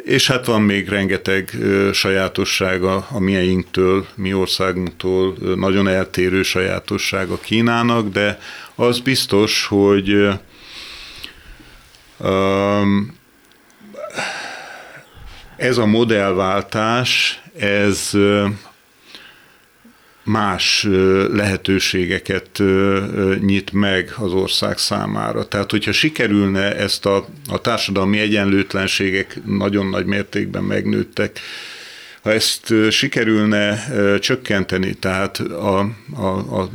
[0.04, 1.58] És hát van még rengeteg
[1.94, 8.40] sajátossága a mieinktől, mi országunktól, nagyon eltérő sajátossága Kínának, de
[8.80, 10.28] az biztos, hogy
[15.58, 18.12] ez a modellváltás, ez
[20.24, 20.88] más
[21.32, 22.62] lehetőségeket
[23.40, 25.48] nyit meg az ország számára.
[25.48, 31.40] Tehát, hogyha sikerülne ezt a, a társadalmi egyenlőtlenségek nagyon nagy mértékben megnőttek,
[32.22, 35.80] ha ezt sikerülne csökkenteni, tehát a,
[36.16, 36.28] a,
[36.62, 36.70] a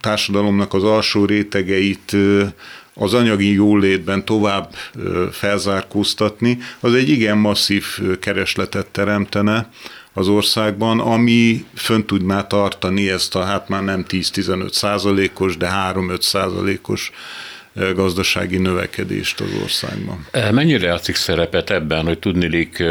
[0.00, 2.16] társadalomnak az alsó rétegeit
[2.94, 4.74] az anyagi jólétben tovább
[5.30, 7.84] felzárkóztatni, az egy igen masszív
[8.20, 9.70] keresletet teremtene
[10.12, 16.20] az országban, ami fönn tudná tartani ezt a hát már nem 10-15 százalékos, de 3-5
[16.20, 17.12] százalékos
[17.94, 20.26] gazdasági növekedést az országban.
[20.52, 22.82] Mennyire játszik szerepet ebben, hogy tudnilik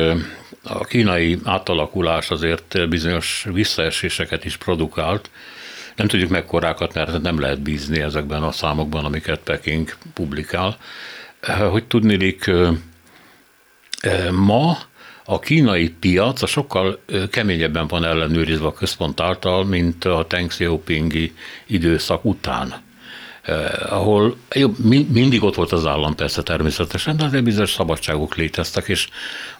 [0.63, 5.29] a kínai átalakulás azért bizonyos visszaeséseket is produkált.
[5.95, 10.77] Nem tudjuk mekkorákat, mert nem lehet bízni ezekben a számokban, amiket Peking publikál.
[11.69, 12.51] Hogy tudnilik,
[14.31, 14.77] ma
[15.25, 16.99] a kínai piac a sokkal
[17.31, 21.33] keményebben van ellenőrizve a központ által, mint a Deng Xiaopingi
[21.65, 22.85] időszak után.
[23.47, 24.73] Eh, ahol jó,
[25.07, 29.07] mindig ott volt az állam persze természetesen, de azért bizonyos szabadságok léteztek, és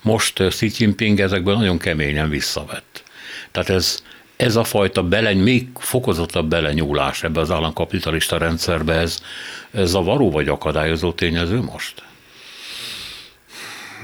[0.02, 3.04] most Xi Jinping ezekből nagyon keményen visszavett.
[3.52, 4.04] Tehát ez,
[4.36, 9.22] ez a fajta bele, még fokozottabb belenyúlás ebbe az államkapitalista rendszerbe, ez,
[9.72, 12.04] ez zavaró vagy akadályozó tényező most?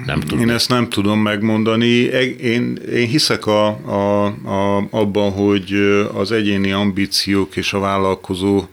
[0.05, 0.39] Nem tudom.
[0.39, 1.85] Én ezt nem tudom megmondani.
[1.85, 5.73] Én, én hiszek a, a, a, abban, hogy
[6.13, 8.63] az egyéni ambíciók és a vállalkozó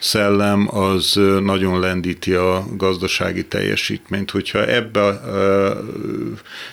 [0.00, 4.30] szellem az nagyon lendíti a gazdasági teljesítményt.
[4.30, 5.20] Hogyha ebbe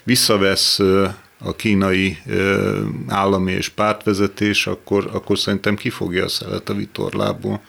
[0.03, 0.79] visszavesz
[1.39, 2.17] a kínai
[3.07, 7.61] állami és pártvezetés, akkor, akkor szerintem kifogja a szelet a vitorlából.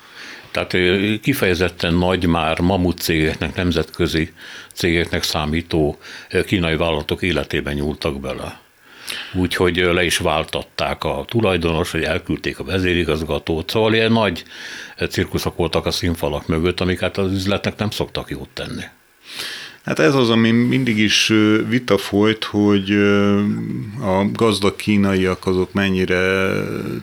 [0.50, 0.76] Tehát
[1.20, 4.32] kifejezetten nagy már mamut cégeknek, nemzetközi
[4.74, 5.98] cégeknek számító
[6.46, 8.60] kínai vállalatok életében nyúltak bele.
[9.34, 14.44] Úgyhogy le is váltatták a tulajdonos, hogy elküldték a vezérigazgatót, szóval ilyen nagy
[15.08, 18.82] cirkuszok voltak a színfalak mögött, amik hát az üzletnek nem szoktak jót tenni.
[19.84, 21.32] Hát ez az, ami mindig is
[21.68, 22.90] vita folyt, hogy
[24.00, 26.52] a gazdag kínaiak azok mennyire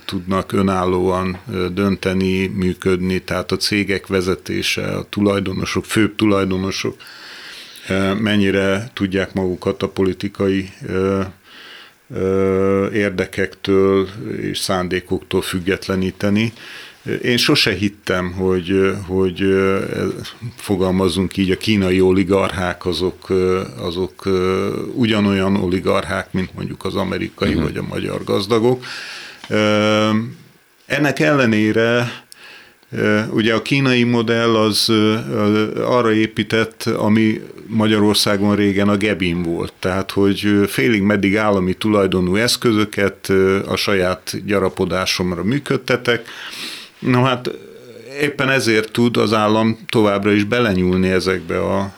[0.06, 1.38] tudnak önállóan
[1.74, 6.98] dönteni, működni, tehát a cégek vezetése, a tulajdonosok, főbb tulajdonosok
[8.20, 10.70] mennyire tudják magukat a politikai
[12.94, 14.08] érdekektől
[14.42, 16.54] és szándékoktól függetleníteni.
[17.24, 19.44] Én sose hittem, hogy, hogy
[20.56, 23.30] fogalmazunk így, a kínai oligarchák azok,
[23.78, 24.24] azok
[24.94, 27.64] ugyanolyan oligarchák, mint mondjuk az amerikai uh-huh.
[27.64, 28.86] vagy a magyar gazdagok.
[30.86, 32.24] Ennek ellenére
[33.30, 34.92] Ugye a kínai modell az
[35.86, 43.32] arra épített, ami Magyarországon régen a Gebin volt, tehát hogy félig meddig állami tulajdonú eszközöket
[43.68, 46.28] a saját gyarapodásomra működtetek.
[47.00, 47.52] No hát
[48.22, 51.94] éppen ezért tud az állam továbbra is belenyúlni ezekbe a,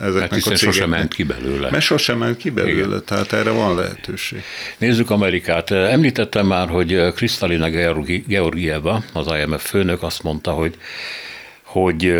[0.00, 0.58] ezeknek hát a cégeknek.
[0.58, 1.70] sosem ment ki belőle.
[1.70, 3.02] Mert sosem ment ki belőle, Igen.
[3.04, 4.42] tehát erre van lehetőség.
[4.78, 5.70] Nézzük Amerikát.
[5.70, 7.68] Említettem már, hogy Kristalina
[8.26, 10.76] Georgieva, az IMF főnök azt mondta, hogy
[11.62, 12.14] hogy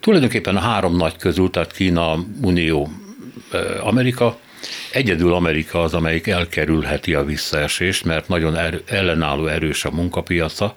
[0.00, 2.90] tulajdonképpen a három nagy közül, tehát Kína, Unió,
[3.82, 4.38] Amerika,
[4.92, 10.74] Egyedül Amerika az, amelyik elkerülheti a visszaesést, mert nagyon er, ellenálló erős a munkapiaca,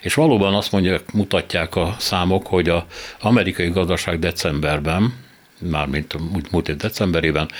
[0.00, 2.82] és valóban azt mondják, mutatják a számok, hogy az
[3.20, 5.14] amerikai gazdaság decemberben,
[5.58, 6.14] mármint
[6.50, 7.50] múlt év decemberében,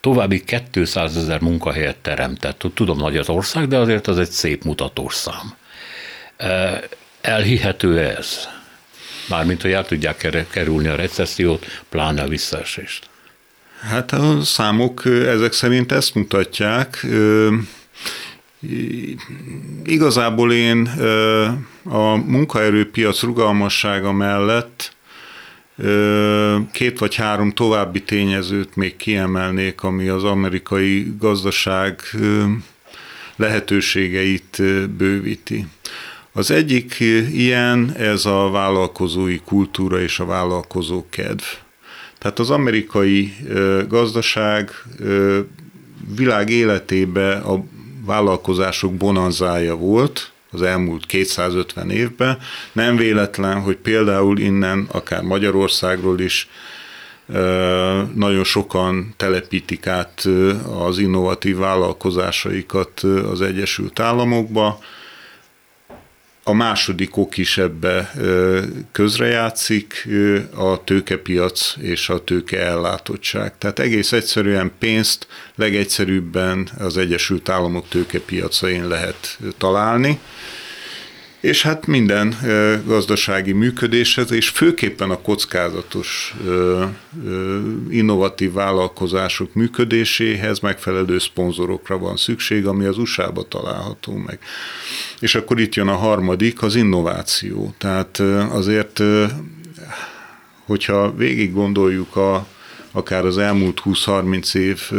[0.00, 2.62] további 200 ezer munkahelyet teremtett.
[2.74, 5.54] Tudom, nagy az ország, de azért az egy szép mutatós szám.
[6.36, 6.80] E,
[7.20, 8.48] elhihető ez?
[9.28, 13.08] Mármint, hogy el tudják kerülni a recessziót, pláne a visszaesést.
[13.80, 17.06] Hát a számok ezek szerint ezt mutatják.
[19.84, 20.86] Igazából én
[21.84, 24.94] a munkaerőpiac rugalmassága mellett
[26.72, 32.00] két vagy három további tényezőt még kiemelnék, ami az amerikai gazdaság
[33.36, 34.62] lehetőségeit
[34.96, 35.66] bővíti.
[36.32, 37.00] Az egyik
[37.32, 41.42] ilyen, ez a vállalkozói kultúra és a vállalkozó kedv.
[42.20, 43.32] Tehát az amerikai
[43.88, 44.70] gazdaság
[46.16, 47.64] világ életében a
[48.04, 52.38] vállalkozások bonanzája volt az elmúlt 250 évben.
[52.72, 56.48] Nem véletlen, hogy például innen, akár Magyarországról is
[58.14, 60.28] nagyon sokan telepítik át
[60.78, 64.78] az innovatív vállalkozásaikat az Egyesült Államokba,
[66.42, 68.12] a második ok is ebbe
[68.92, 70.08] közrejátszik,
[70.54, 73.58] a tőkepiac és a tőke ellátottság.
[73.58, 80.18] Tehát egész egyszerűen pénzt legegyszerűbben az Egyesült Államok tőkepiacain lehet találni,
[81.40, 82.36] és hát minden
[82.86, 86.34] gazdasági működéshez, és főképpen a kockázatos
[87.90, 94.38] innovatív vállalkozások működéséhez megfelelő szponzorokra van szükség, ami az USA-ba található meg.
[95.20, 97.74] És akkor itt jön a harmadik, az innováció.
[97.78, 98.18] Tehát
[98.50, 99.02] azért,
[100.66, 102.46] hogyha végig gondoljuk a
[102.92, 104.90] akár az elmúlt 20-30 év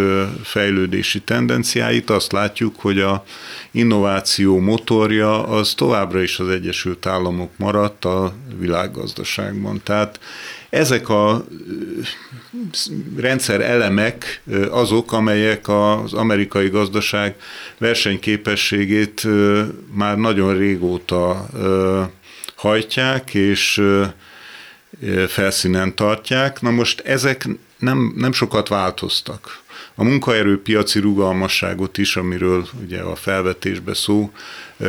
[0.44, 3.24] fejlődési tendenciáit, azt látjuk, hogy a
[3.72, 9.82] innováció motorja az továbbra is az Egyesült Államok maradt a világgazdaságban.
[9.84, 10.20] Tehát
[10.70, 11.46] ezek a
[13.18, 17.36] rendszer elemek azok, amelyek az amerikai gazdaság
[17.78, 19.28] versenyképességét
[19.94, 21.50] már nagyon régóta
[22.56, 23.82] hajtják, és
[25.28, 26.62] felszínen tartják.
[26.62, 29.62] Na most ezek nem, nem sokat változtak.
[30.02, 34.32] A munkaerőpiaci rugalmasságot is, amiről ugye a felvetésbe szó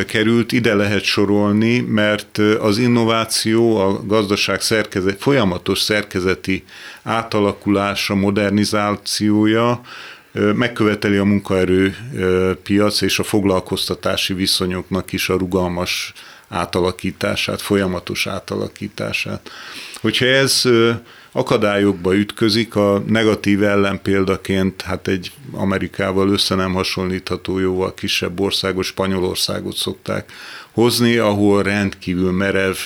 [0.06, 6.64] került, ide lehet sorolni, mert az innováció, a gazdaság szerkezet, folyamatos szerkezeti
[7.02, 9.80] átalakulása, modernizációja
[10.32, 16.12] megköveteli a munkaerőpiac és a foglalkoztatási viszonyoknak is a rugalmas
[16.48, 19.50] átalakítását, folyamatos átalakítását.
[20.00, 20.62] Hogyha ez
[21.32, 29.76] akadályokba ütközik, a negatív ellenpéldaként hát egy Amerikával össze nem hasonlítható jóval kisebb országot, Spanyolországot
[29.76, 30.32] szokták
[30.70, 32.76] hozni, ahol rendkívül merev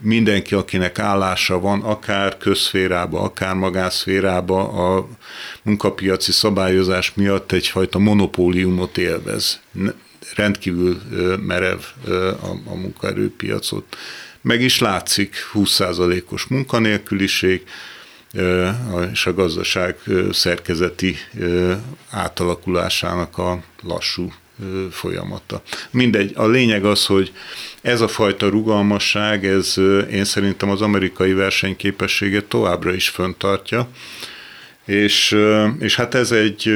[0.00, 5.08] mindenki, akinek állása van, akár közszférába, akár magánszférába a
[5.62, 9.60] munkapiaci szabályozás miatt egyfajta monopóliumot élvez.
[10.34, 11.00] Rendkívül
[11.46, 12.10] merev a,
[12.64, 13.96] a munkaerőpiacot
[14.40, 17.62] meg is látszik 20%-os munkanélküliség,
[19.12, 19.96] és a gazdaság
[20.30, 21.16] szerkezeti
[22.10, 24.32] átalakulásának a lassú
[24.90, 25.62] folyamata.
[25.90, 27.32] Mindegy, a lényeg az, hogy
[27.80, 29.74] ez a fajta rugalmasság, ez
[30.10, 33.88] én szerintem az amerikai versenyképességet továbbra is föntartja,
[34.84, 35.36] és,
[35.78, 36.72] és hát ez egy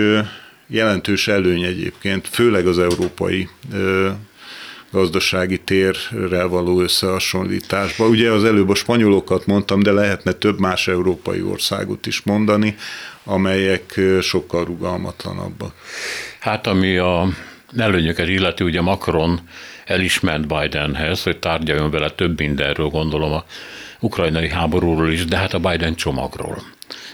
[0.66, 3.48] jelentős előny egyébként, főleg az európai
[4.92, 8.06] gazdasági térrel való összehasonlításba.
[8.06, 12.76] Ugye az előbb a spanyolokat mondtam, de lehetne több más európai országot is mondani,
[13.24, 15.74] amelyek sokkal rugalmatlanabbak.
[16.38, 17.28] Hát ami a
[17.76, 19.40] előnyöket illeti, ugye Macron
[19.84, 23.44] elismert Bidenhez, hogy tárgyaljon vele több mindenről, gondolom a
[24.00, 26.62] ukrajnai háborúról is, de hát a Biden csomagról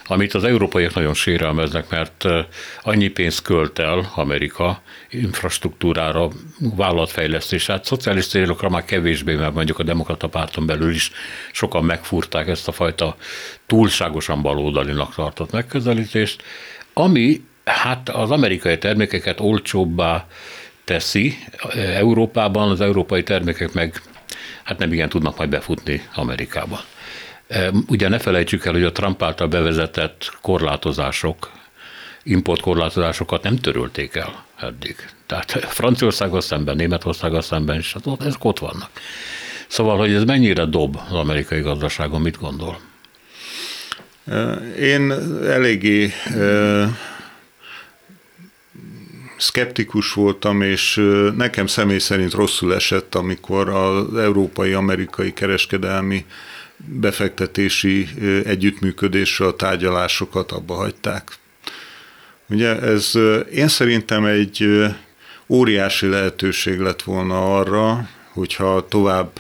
[0.09, 2.25] amit az európaiak nagyon sérelmeznek, mert
[2.83, 6.29] annyi pénzt költ el Amerika infrastruktúrára,
[6.59, 11.11] vállalatfejlesztésre, hát szociális célokra már kevésbé, mert mondjuk a demokrata párton belül is
[11.53, 13.17] sokan megfúrták ezt a fajta
[13.67, 16.43] túlságosan baloldalinak tartott megközelítést,
[16.93, 20.27] ami hát az amerikai termékeket olcsóbbá
[20.85, 21.39] teszi
[21.77, 24.03] Európában, az európai termékek meg
[24.63, 26.81] hát nem igen tudnak majd befutni Amerikában.
[27.87, 31.51] Ugye ne felejtsük el, hogy a Trump által bevezetett korlátozások,
[32.23, 34.97] importkorlátozásokat nem törölték el eddig.
[35.27, 38.91] Tehát Franciaországgal szemben, Németországgal szemben is, hát ezek ott vannak.
[39.67, 42.81] Szóval, hogy ez mennyire dob az amerikai gazdaságon, mit gondol?
[44.79, 45.13] Én
[45.47, 46.13] eléggé
[49.37, 51.03] szkeptikus voltam, és
[51.37, 56.25] nekem személy szerint rosszul esett, amikor az európai-amerikai kereskedelmi
[56.87, 58.09] befektetési
[58.45, 61.29] együttműködésről a tárgyalásokat abba hagyták.
[62.49, 63.13] Ugye ez
[63.53, 64.67] én szerintem egy
[65.49, 69.31] óriási lehetőség lett volna arra, hogyha tovább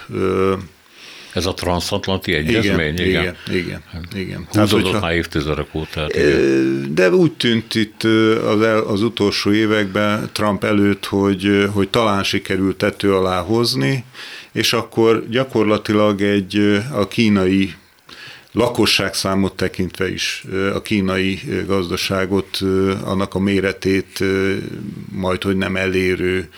[1.32, 2.98] ez a transatlanti egyezmény?
[2.98, 3.82] Igen, igen, igen.
[4.14, 4.46] igen.
[4.50, 6.00] Húzódott már évtizedek óta.
[6.00, 6.94] Hát igen.
[6.94, 8.02] De úgy tűnt itt
[8.44, 14.04] az, el, az utolsó években Trump előtt, hogy, hogy talán sikerült tető alá hozni,
[14.52, 17.74] és akkor gyakorlatilag egy a kínai
[18.52, 20.44] lakosságszámot tekintve is
[20.74, 22.58] a kínai gazdaságot,
[23.04, 24.24] annak a méretét
[25.12, 26.48] majd, hogy nem elérő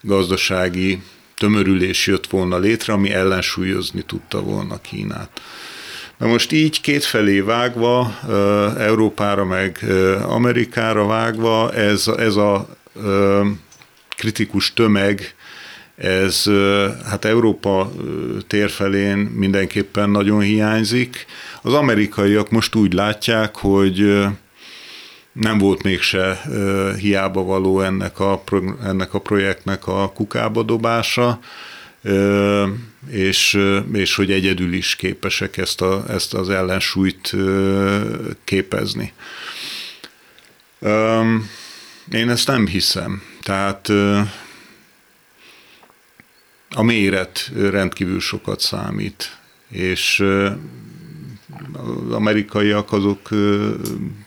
[0.00, 1.02] gazdasági
[1.36, 5.40] tömörülés jött volna létre, ami ellensúlyozni tudta volna Kínát.
[6.18, 8.18] Na most így kétfelé vágva,
[8.78, 9.84] Európára meg
[10.22, 12.68] Amerikára vágva, ez, ez a
[14.16, 15.34] kritikus tömeg
[15.98, 16.44] ez
[17.04, 17.92] hát Európa
[18.46, 21.26] térfelén mindenképpen nagyon hiányzik.
[21.62, 24.24] Az amerikaiak most úgy látják, hogy
[25.32, 26.40] nem volt mégse
[26.98, 28.42] hiába való ennek a,
[28.84, 31.38] ennek a projektnek a kukába dobása,
[33.10, 33.58] és,
[33.92, 37.34] és hogy egyedül is képesek ezt, a, ezt az ellensúlyt
[38.44, 39.12] képezni.
[42.12, 43.22] Én ezt nem hiszem.
[43.42, 43.92] Tehát
[46.74, 49.36] a méret rendkívül sokat számít,
[49.68, 50.24] és
[51.72, 53.28] az amerikaiak azok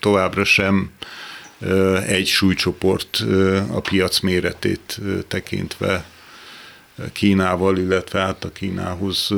[0.00, 0.90] továbbra sem
[2.06, 3.24] egy súlycsoport
[3.70, 6.04] a piac méretét tekintve
[7.12, 9.30] Kínával, illetve át a Kínához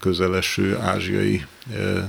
[0.00, 1.44] közeleső ázsiai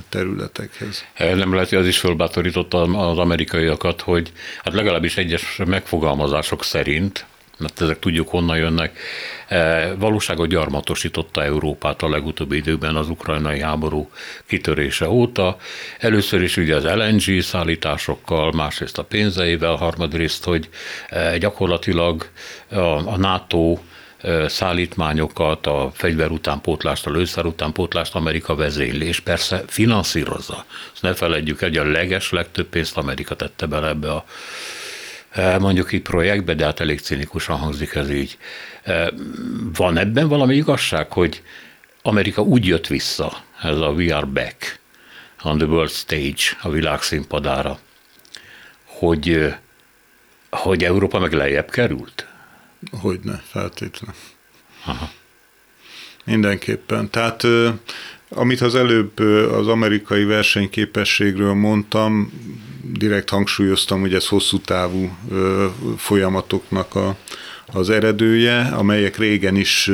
[0.09, 1.05] területekhez.
[1.17, 4.31] Nem lehet, hogy az is fölbátorította az amerikaiakat, hogy
[4.63, 7.25] hát legalábbis egyes megfogalmazások szerint
[7.57, 8.99] mert ezek tudjuk honnan jönnek,
[9.47, 14.09] e, valóságot gyarmatosította Európát a legutóbbi időben az ukrajnai háború
[14.45, 15.57] kitörése óta.
[15.99, 20.69] Először is ugye az LNG szállításokkal, másrészt a pénzeivel, harmadrészt, hogy
[21.09, 22.29] e, gyakorlatilag
[23.05, 23.77] a NATO
[24.21, 30.65] e, szállítmányokat, a fegyver utánpótlást, a lőszer utánpótlást Amerika vezényli, és persze finanszírozza.
[30.93, 34.25] Ezt ne felejtjük el, hogy a leges legtöbb pénzt Amerika tette bele ebbe a
[35.59, 38.37] mondjuk így projektbe, de hát elég cinikusan hangzik ez így.
[39.73, 41.41] Van ebben valami igazság, hogy
[42.01, 44.79] Amerika úgy jött vissza, ez a We are back
[45.43, 47.79] on the world stage, a világ színpadára,
[48.85, 49.53] hogy,
[50.49, 52.27] hogy Európa meg lejjebb került?
[53.01, 54.15] Hogyne, feltétlenül.
[54.85, 55.11] Aha.
[56.23, 57.09] Mindenképpen.
[57.09, 57.43] Tehát
[58.35, 59.19] amit az előbb
[59.51, 62.31] az amerikai versenyképességről mondtam,
[62.93, 65.17] direkt hangsúlyoztam, hogy ez hosszú távú
[65.97, 67.17] folyamatoknak a,
[67.65, 69.91] az eredője, amelyek régen is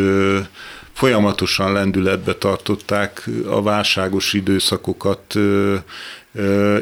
[0.93, 5.35] folyamatosan lendületbe tartották a válságos időszakokat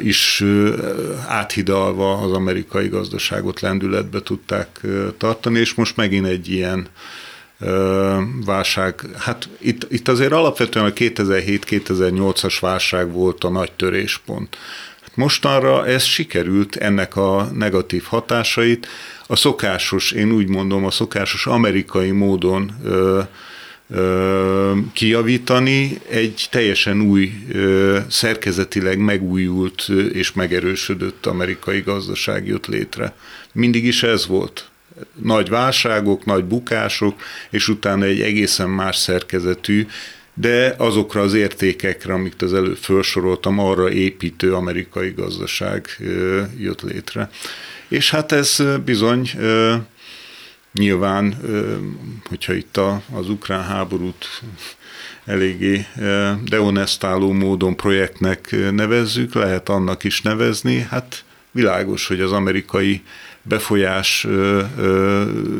[0.03, 0.43] is
[1.28, 4.82] áthidalva az amerikai gazdaságot lendületbe tudták
[5.18, 6.88] tartani, és most megint egy ilyen
[8.45, 9.01] válság.
[9.18, 14.57] Hát itt, itt azért alapvetően a 2007-2008-as válság volt a nagy töréspont.
[15.01, 18.88] Hát mostanra ez sikerült, ennek a negatív hatásait
[19.28, 23.22] a szokásos, én úgy mondom, a szokásos amerikai módon ö,
[23.89, 33.14] ö, kijavítani, egy teljesen új, ö, szerkezetileg megújult és megerősödött amerikai gazdaság jött létre.
[33.53, 34.69] Mindig is ez volt
[35.24, 39.88] nagy válságok, nagy bukások, és utána egy egészen más szerkezetű,
[40.34, 45.97] de azokra az értékekre, amit az előbb felsoroltam, arra építő amerikai gazdaság
[46.58, 47.30] jött létre.
[47.88, 49.30] És hát ez bizony
[50.74, 51.38] nyilván,
[52.30, 52.78] hogyha itt
[53.14, 54.41] az ukrán háborút
[55.26, 55.86] eléggé
[56.43, 63.02] deonestáló módon projektnek nevezzük, lehet annak is nevezni, hát világos, hogy az amerikai
[63.42, 64.28] befolyás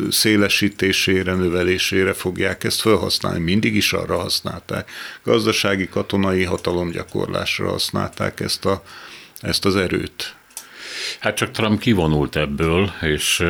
[0.09, 3.39] szélesítésére, növelésére fogják ezt felhasználni.
[3.39, 4.91] Mindig is arra használták.
[5.23, 8.84] Gazdasági, katonai hatalomgyakorlásra használták ezt, a,
[9.39, 10.36] ezt az erőt.
[11.19, 13.43] Hát csak Trump kivonult ebből, és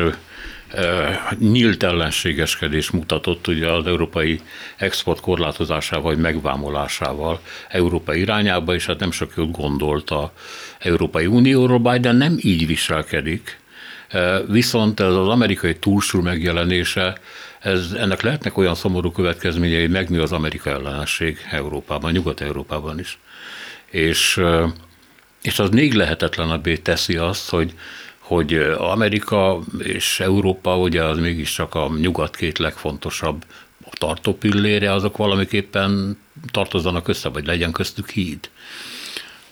[1.38, 4.40] nyílt ellenségeskedés mutatott ugye az európai
[4.76, 10.32] export korlátozásával vagy megvámolásával Európa irányába, és hát nem sok jót gondolt a
[10.78, 13.59] Európai Unióról, Biden nem így viselkedik,
[14.46, 17.18] viszont ez az amerikai túlsúly megjelenése,
[17.60, 23.18] ez, ennek lehetnek olyan szomorú következményei, megnő az amerikai ellenesség Európában, Nyugat-Európában is.
[23.90, 24.40] És,
[25.42, 27.74] és az még lehetetlenebbé teszi azt, hogy
[28.18, 33.44] hogy Amerika és Európa, ugye az mégiscsak a nyugat két legfontosabb
[33.92, 36.18] tartó pillére, azok valamiképpen
[36.50, 38.50] tartozzanak össze, vagy legyen köztük híd.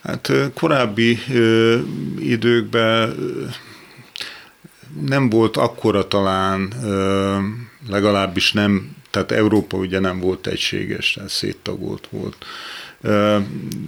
[0.02, 1.78] Hát korábbi ö,
[2.18, 3.14] időkben
[5.06, 6.72] nem volt akkora talán,
[7.88, 12.36] legalábbis nem, tehát Európa ugye nem volt egységes, tehát széttagolt volt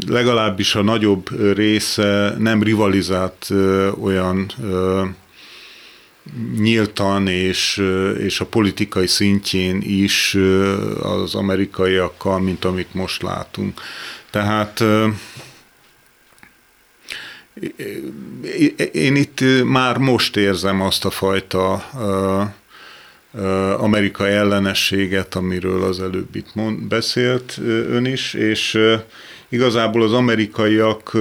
[0.07, 3.51] legalábbis a nagyobb része nem rivalizált
[4.01, 4.47] olyan
[6.57, 7.83] nyíltan és,
[8.19, 10.37] és a politikai szintjén is
[11.03, 13.81] az amerikaiakkal, mint amit most látunk.
[14.31, 14.85] Tehát
[18.93, 21.73] én itt már most érzem azt a fajta
[23.79, 27.59] Amerika ellenességet, amiről az előbb itt mond, beszélt
[27.89, 28.79] ön is, és
[29.49, 31.17] igazából az amerikaiak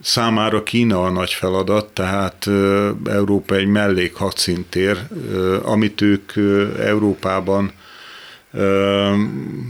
[0.00, 2.46] számára Kína a nagy feladat, tehát
[3.04, 4.98] Európa egy mellék hadszintér,
[5.62, 6.32] amit ők
[6.78, 7.72] Európában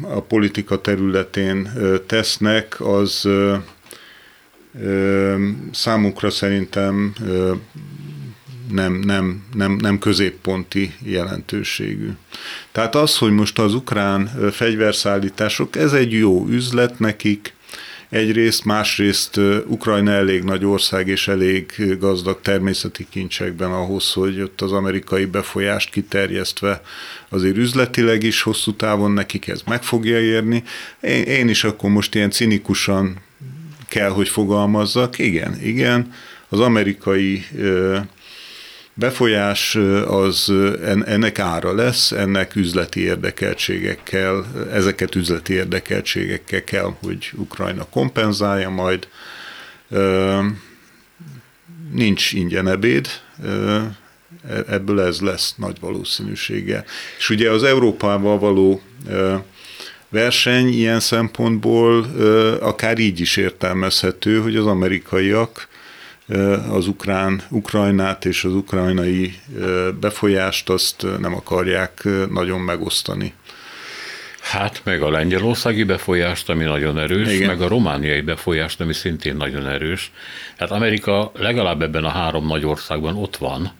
[0.02, 1.72] a politika területén
[2.06, 3.28] tesznek, az
[5.72, 7.12] számukra szerintem
[8.70, 12.10] nem, nem, nem, nem középponti jelentőségű.
[12.72, 17.54] Tehát az, hogy most az ukrán fegyverszállítások, ez egy jó üzlet nekik,
[18.10, 24.72] egyrészt, másrészt Ukrajna elég nagy ország és elég gazdag természeti kincsekben ahhoz, hogy ott az
[24.72, 26.82] amerikai befolyást kiterjesztve
[27.28, 30.62] azért üzletileg is hosszú távon nekik ez meg fogja érni.
[31.00, 33.16] Én, én is akkor most ilyen cinikusan
[33.90, 35.18] kell, hogy fogalmazzak.
[35.18, 36.12] Igen, igen,
[36.48, 37.44] az amerikai
[38.94, 39.74] befolyás
[40.06, 40.52] az
[41.04, 49.08] ennek ára lesz, ennek üzleti érdekeltségekkel, ezeket üzleti érdekeltségekkel kell, hogy Ukrajna kompenzálja majd.
[51.92, 53.06] Nincs ingyen ebéd,
[53.44, 53.96] e,
[54.68, 56.84] ebből ez lesz nagy valószínűsége.
[57.18, 58.82] És ugye az Európával való
[60.10, 62.06] verseny ilyen szempontból
[62.60, 65.68] akár így is értelmezhető, hogy az amerikaiak
[66.70, 69.34] az ukrán, Ukrajnát és az ukrajnai
[70.00, 73.34] befolyást azt nem akarják nagyon megosztani.
[74.40, 77.46] Hát meg a lengyelországi befolyást, ami nagyon erős, Igen.
[77.46, 80.12] meg a romániai befolyást, ami szintén nagyon erős.
[80.58, 83.72] Hát Amerika legalább ebben a három nagy országban ott van,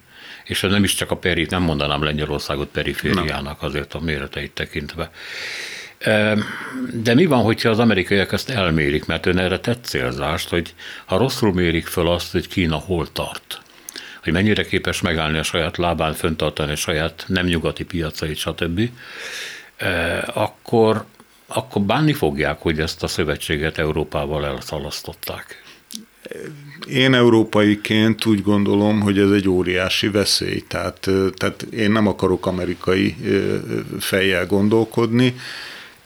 [0.44, 5.10] és nem is csak a peri, nem mondanám Lengyelországot perifériának azért a méreteit tekintve.
[6.92, 10.74] De mi van, hogyha az amerikaiak ezt elmérik, mert ön erre tett célzást, hogy
[11.04, 13.60] ha rosszul mérik föl azt, hogy Kína hol tart,
[14.24, 18.80] hogy mennyire képes megállni a saját lábán, föntartani a saját nem nyugati piacait, stb.,
[20.34, 21.04] akkor,
[21.46, 25.62] akkor bánni fogják, hogy ezt a szövetséget Európával elszalasztották.
[26.88, 30.60] Én európaiként úgy gondolom, hogy ez egy óriási veszély.
[30.68, 33.16] Tehát, tehát én nem akarok amerikai
[33.98, 35.34] fejjel gondolkodni.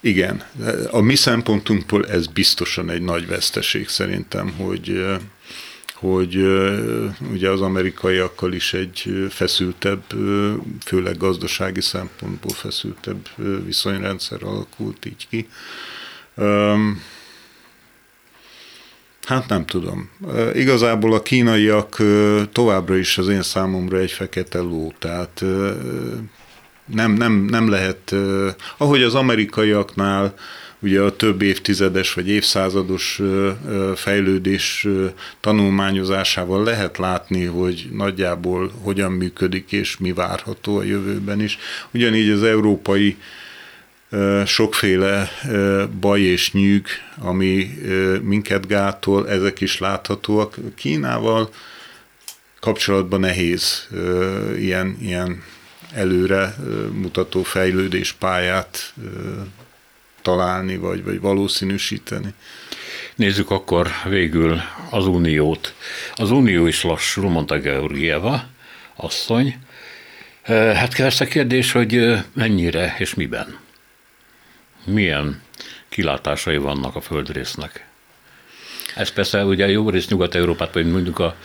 [0.04, 0.42] Igen,
[0.90, 5.04] a mi szempontunkból ez biztosan egy nagy veszteség szerintem, hogy
[5.94, 6.36] hogy
[7.32, 10.02] ugye az amerikaiakkal is egy feszültebb,
[10.84, 13.28] főleg gazdasági szempontból feszültebb
[13.64, 15.48] viszonyrendszer alakult így ki.
[19.22, 20.10] Hát nem tudom.
[20.54, 22.02] Igazából a kínaiak
[22.52, 25.44] továbbra is az én számomra egy fekete ló, tehát
[26.86, 28.14] nem, nem, nem lehet,
[28.76, 30.34] ahogy az amerikaiaknál
[30.80, 33.20] ugye a több évtizedes vagy évszázados
[33.94, 34.86] fejlődés
[35.40, 41.58] tanulmányozásával lehet látni, hogy nagyjából hogyan működik és mi várható a jövőben is.
[41.90, 43.16] Ugyanígy az európai
[44.46, 45.30] sokféle
[46.00, 46.86] baj és nyűg,
[47.18, 47.78] ami
[48.22, 50.56] minket gátol, ezek is láthatóak.
[50.74, 51.50] Kínával
[52.60, 53.88] kapcsolatban nehéz
[54.58, 55.42] ilyen, ilyen
[55.94, 56.54] előre
[56.92, 58.94] mutató fejlődés pályát
[60.22, 62.34] találni, vagy, vagy valószínűsíteni.
[63.14, 65.74] Nézzük akkor végül az Uniót.
[66.14, 68.46] Az Unió is lassú, mondta Georgieva
[68.94, 69.58] asszony.
[70.74, 73.58] Hát persze kérdés, hogy mennyire és miben?
[74.84, 75.42] Milyen
[75.88, 77.86] kilátásai vannak a földrésznek?
[78.94, 81.36] Ez persze ugye jó rész Nyugat-Európát, vagy mondjuk a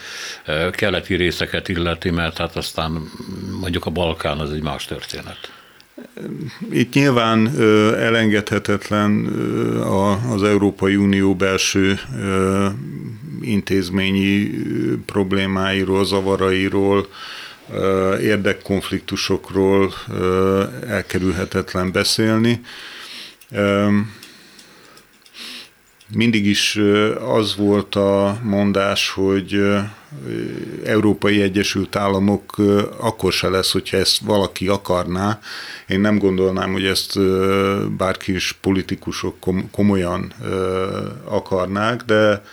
[0.72, 3.12] keleti részeket illeti, mert hát aztán
[3.60, 5.52] mondjuk a Balkán az egy más történet.
[6.72, 7.47] Itt nyilván
[7.95, 9.26] elengedhetetlen
[10.32, 12.00] az Európai Unió belső
[13.41, 14.50] intézményi
[15.06, 17.08] problémáiról, zavarairól,
[18.22, 19.93] érdekkonfliktusokról
[20.88, 22.62] elkerülhetetlen beszélni.
[26.14, 26.80] Mindig is
[27.28, 29.62] az volt a mondás, hogy
[30.84, 32.55] Európai Egyesült Államok
[32.97, 35.39] akkor se lesz, hogyha ezt valaki akarná.
[35.88, 37.20] Én nem gondolnám, hogy ezt
[37.97, 39.36] bárki is politikusok
[39.72, 40.34] komolyan
[41.24, 42.43] akarnák, de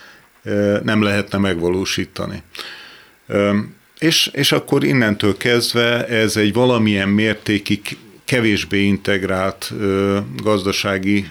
[0.83, 2.43] nem lehetne megvalósítani.
[3.99, 9.73] És, és akkor innentől kezdve ez egy valamilyen mértékig kevésbé integrált
[10.43, 11.27] gazdasági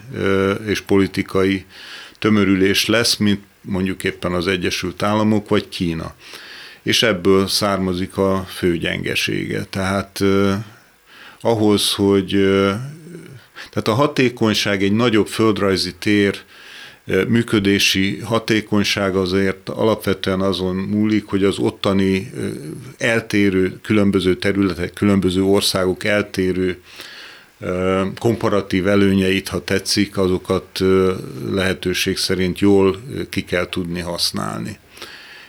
[0.66, 1.64] és politikai
[2.18, 6.14] tömörülés lesz, mint mondjuk éppen az Egyesült Államok vagy Kína.
[6.82, 9.64] És ebből származik a fő gyengesége.
[9.64, 10.58] Tehát eh,
[11.40, 12.76] ahhoz, hogy eh,
[13.70, 16.44] tehát a hatékonyság egy nagyobb földrajzi tér
[17.28, 22.32] működési hatékonyság azért alapvetően azon múlik, hogy az ottani
[22.98, 26.82] eltérő különböző területek, különböző országok eltérő
[28.18, 30.80] komparatív előnyeit, ha tetszik, azokat
[31.50, 33.00] lehetőség szerint jól
[33.30, 34.78] ki kell tudni használni.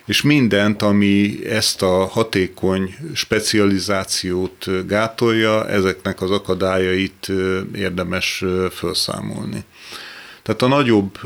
[0.05, 7.31] És mindent, ami ezt a hatékony specializációt gátolja, ezeknek az akadályait
[7.75, 9.63] érdemes felszámolni.
[10.43, 11.19] Tehát a nagyobb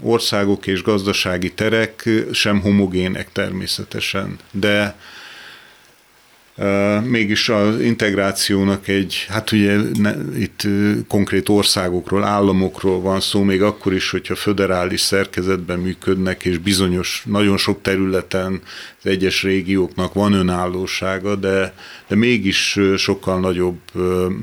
[0.00, 4.96] országok és gazdasági terek sem homogének természetesen, de
[7.04, 10.62] mégis az integrációnak egy, hát ugye ne, itt
[11.08, 17.56] konkrét országokról, államokról van szó, még akkor is, hogyha föderális szerkezetben működnek, és bizonyos, nagyon
[17.56, 18.60] sok területen
[19.02, 21.74] az egyes régióknak van önállósága, de,
[22.08, 23.78] de mégis sokkal nagyobb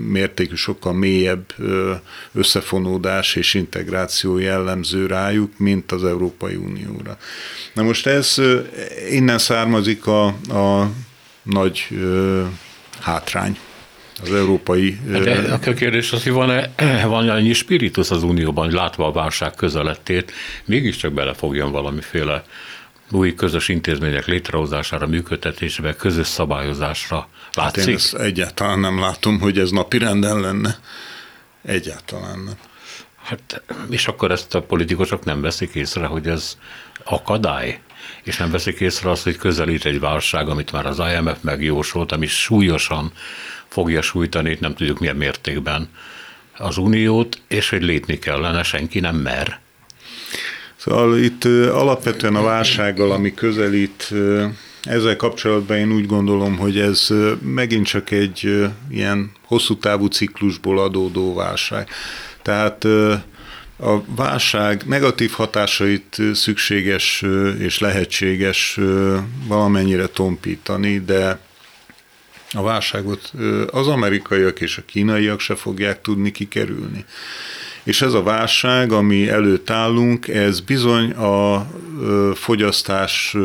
[0.07, 1.53] mértékű, sokkal mélyebb
[2.33, 7.17] összefonódás és integráció jellemző rájuk, mint az Európai Unióra.
[7.73, 8.35] Na most ez
[9.09, 10.91] innen származik a, a
[11.49, 12.43] nagy ö,
[13.01, 13.57] hátrány
[14.21, 14.99] az európai...
[15.05, 16.69] De a kérdés az, hogy van-e,
[17.07, 20.31] van annyi spiritus az Unióban, látva a válság közelettét,
[20.65, 22.43] mégiscsak belefogjon valamiféle
[23.11, 27.27] új közös intézmények létrehozására, működtetésébe, közös szabályozásra.
[27.53, 27.79] Látszik?
[27.79, 30.79] Hát én ezt egyáltalán nem látom, hogy ez napi renden lenne.
[31.63, 32.55] Egyáltalán nem.
[33.23, 36.57] Hát, és akkor ezt a politikusok nem veszik észre, hogy ez
[37.03, 37.79] akadály?
[38.23, 42.27] És nem veszik észre azt, hogy közelít egy válság, amit már az IMF megjósolt, ami
[42.27, 43.11] súlyosan
[43.67, 45.89] fogja sújtani, nem tudjuk milyen mértékben
[46.57, 49.59] az uniót, és hogy lépni kellene, senki nem mer.
[50.75, 54.13] Szóval itt alapvetően a válsággal, ami közelít,
[54.81, 57.07] ezzel kapcsolatban én úgy gondolom, hogy ez
[57.41, 61.89] megint csak egy ilyen hosszú távú ciklusból adódó válság.
[62.41, 62.87] Tehát
[63.79, 67.23] a válság negatív hatásait szükséges
[67.59, 68.79] és lehetséges
[69.47, 71.39] valamennyire tompítani, de
[72.51, 73.31] a válságot
[73.71, 77.05] az amerikaiak és a kínaiak se fogják tudni kikerülni.
[77.83, 81.67] És ez a válság, ami előtt állunk, ez bizony a
[82.33, 83.35] fogyasztás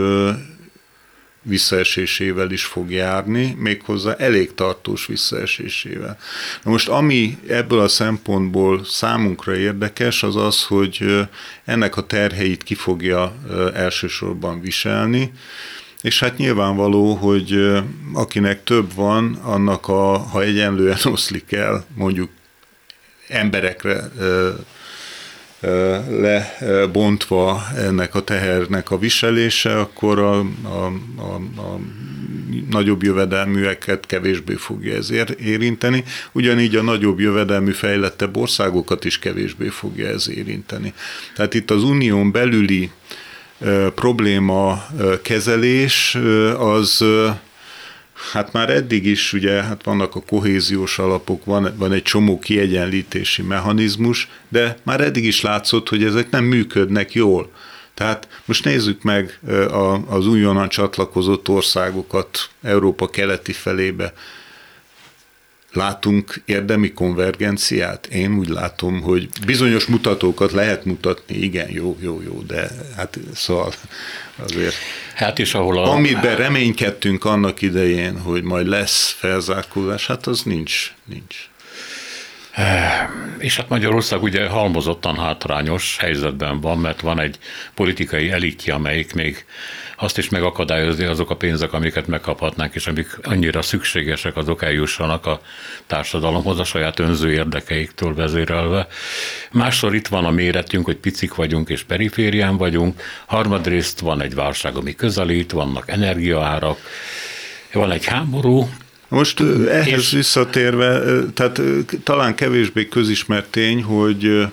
[1.43, 6.19] visszaesésével is fog járni, méghozzá elég tartós visszaesésével.
[6.63, 11.27] Na most ami ebből a szempontból számunkra érdekes, az az, hogy
[11.65, 13.35] ennek a terheit ki fogja
[13.75, 15.33] elsősorban viselni,
[16.03, 17.79] és hát nyilvánvaló, hogy
[18.13, 22.31] akinek több van, annak a, ha egyenlően oszlik el, mondjuk
[23.29, 24.11] emberekre
[26.21, 31.79] lebontva ennek a tehernek a viselése, akkor a, a, a, a
[32.71, 40.09] nagyobb jövedelműeket kevésbé fogja ez érinteni, ugyanígy a nagyobb jövedelmű fejlettebb országokat is kevésbé fogja
[40.09, 40.93] ez érinteni.
[41.35, 42.91] Tehát itt az unión belüli
[43.95, 44.87] probléma
[45.23, 46.19] kezelés
[46.59, 47.05] az
[48.31, 53.43] Hát már eddig is ugye hát vannak a kohéziós alapok, van, van egy csomó kiegyenlítési
[53.43, 57.51] mechanizmus, de már eddig is látszott, hogy ezek nem működnek jól.
[57.95, 59.39] Tehát most nézzük meg
[60.09, 64.13] az újonnan csatlakozott országokat Európa keleti felébe.
[65.73, 68.07] Látunk érdemi konvergenciát?
[68.07, 73.73] Én úgy látom, hogy bizonyos mutatókat lehet mutatni, igen, jó, jó, jó, de hát szóval
[74.37, 74.75] azért.
[75.15, 75.91] Hát is ahol a...
[75.91, 81.37] Amiben reménykedtünk annak idején, hogy majd lesz felzárkózás, hát az nincs, nincs.
[83.39, 87.39] És hát Magyarország ugye halmozottan hátrányos helyzetben van, mert van egy
[87.75, 89.45] politikai elitje, amelyik még
[90.03, 95.41] azt is megakadályozni azok a pénzek, amiket megkaphatnánk, és amik annyira szükségesek, azok eljussanak a
[95.87, 98.87] társadalomhoz a saját önző érdekeiktől vezérelve.
[99.53, 104.77] Másszor itt van a méretünk, hogy picik vagyunk és periférián vagyunk, harmadrészt van egy válság,
[104.77, 106.79] ami közelít, vannak energiaárak,
[107.73, 108.69] van egy háború,
[109.09, 110.11] most ehhez és...
[110.11, 111.03] visszatérve,
[111.35, 111.61] tehát
[112.05, 114.47] talán kevésbé közismert tény, hogy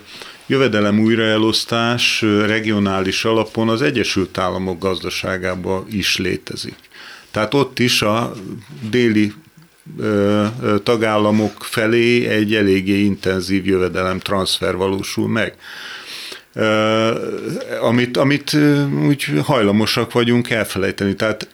[0.50, 6.76] jövedelem újraelosztás regionális alapon az Egyesült Államok gazdaságában is létezik.
[7.32, 8.34] Tehát ott is a
[8.90, 9.34] déli
[10.84, 15.56] tagállamok felé egy eléggé intenzív jövedelem transfer valósul meg.
[17.82, 18.58] Amit, amit
[19.08, 21.16] úgy hajlamosak vagyunk elfelejteni.
[21.16, 21.48] Tehát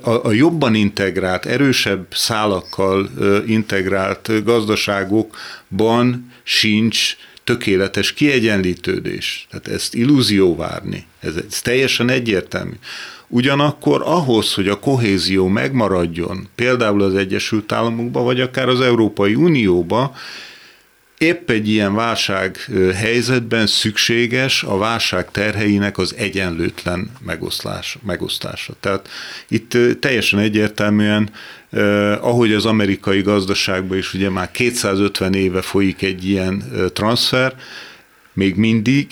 [0.00, 3.10] a, a jobban integrált, erősebb szálakkal
[3.46, 9.46] integrált gazdaságokban sincs tökéletes kiegyenlítődés.
[9.50, 12.74] Tehát ezt illúzió várni, ez, ez teljesen egyértelmű.
[13.28, 20.14] Ugyanakkor ahhoz, hogy a kohézió megmaradjon, például az Egyesült Államokban, vagy akár az Európai Unióba,
[21.18, 22.56] épp egy ilyen válság
[22.94, 28.72] helyzetben szükséges a válság terheinek az egyenlőtlen megoszlás, megosztása.
[28.80, 29.08] Tehát
[29.48, 31.30] itt teljesen egyértelműen,
[32.20, 37.54] ahogy az amerikai gazdaságban is ugye már 250 éve folyik egy ilyen transfer,
[38.32, 39.06] még mindig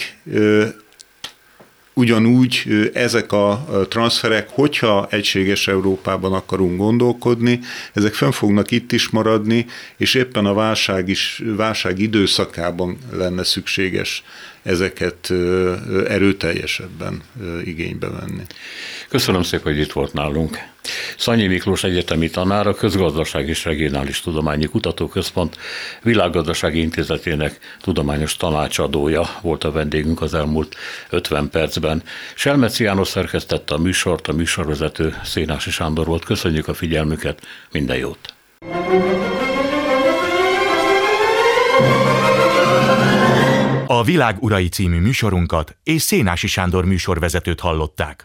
[2.00, 7.60] Ugyanúgy ezek a transferek, hogyha egységes Európában akarunk gondolkodni,
[7.92, 14.22] ezek fenn fognak itt is maradni, és éppen a válság, is, válság időszakában lenne szükséges
[14.62, 15.32] ezeket
[16.08, 17.22] erőteljesebben
[17.64, 18.42] igénybe venni.
[19.08, 20.58] Köszönöm szépen, hogy itt volt nálunk.
[21.16, 25.58] Szanyi Miklós egyetemi tanár, a Közgazdaság és Regionális Tudományi Kutatóközpont
[26.02, 30.76] Világgazdasági Intézetének tudományos tanácsadója volt a vendégünk az elmúlt
[31.10, 32.02] 50 percben.
[32.34, 36.24] Selmeci János szerkesztette a műsort, a műsorvezető Szénási Sándor volt.
[36.24, 38.34] Köszönjük a figyelmüket, minden jót!
[43.86, 48.24] A Világ Urai című műsorunkat és Szénási Sándor műsorvezetőt hallották.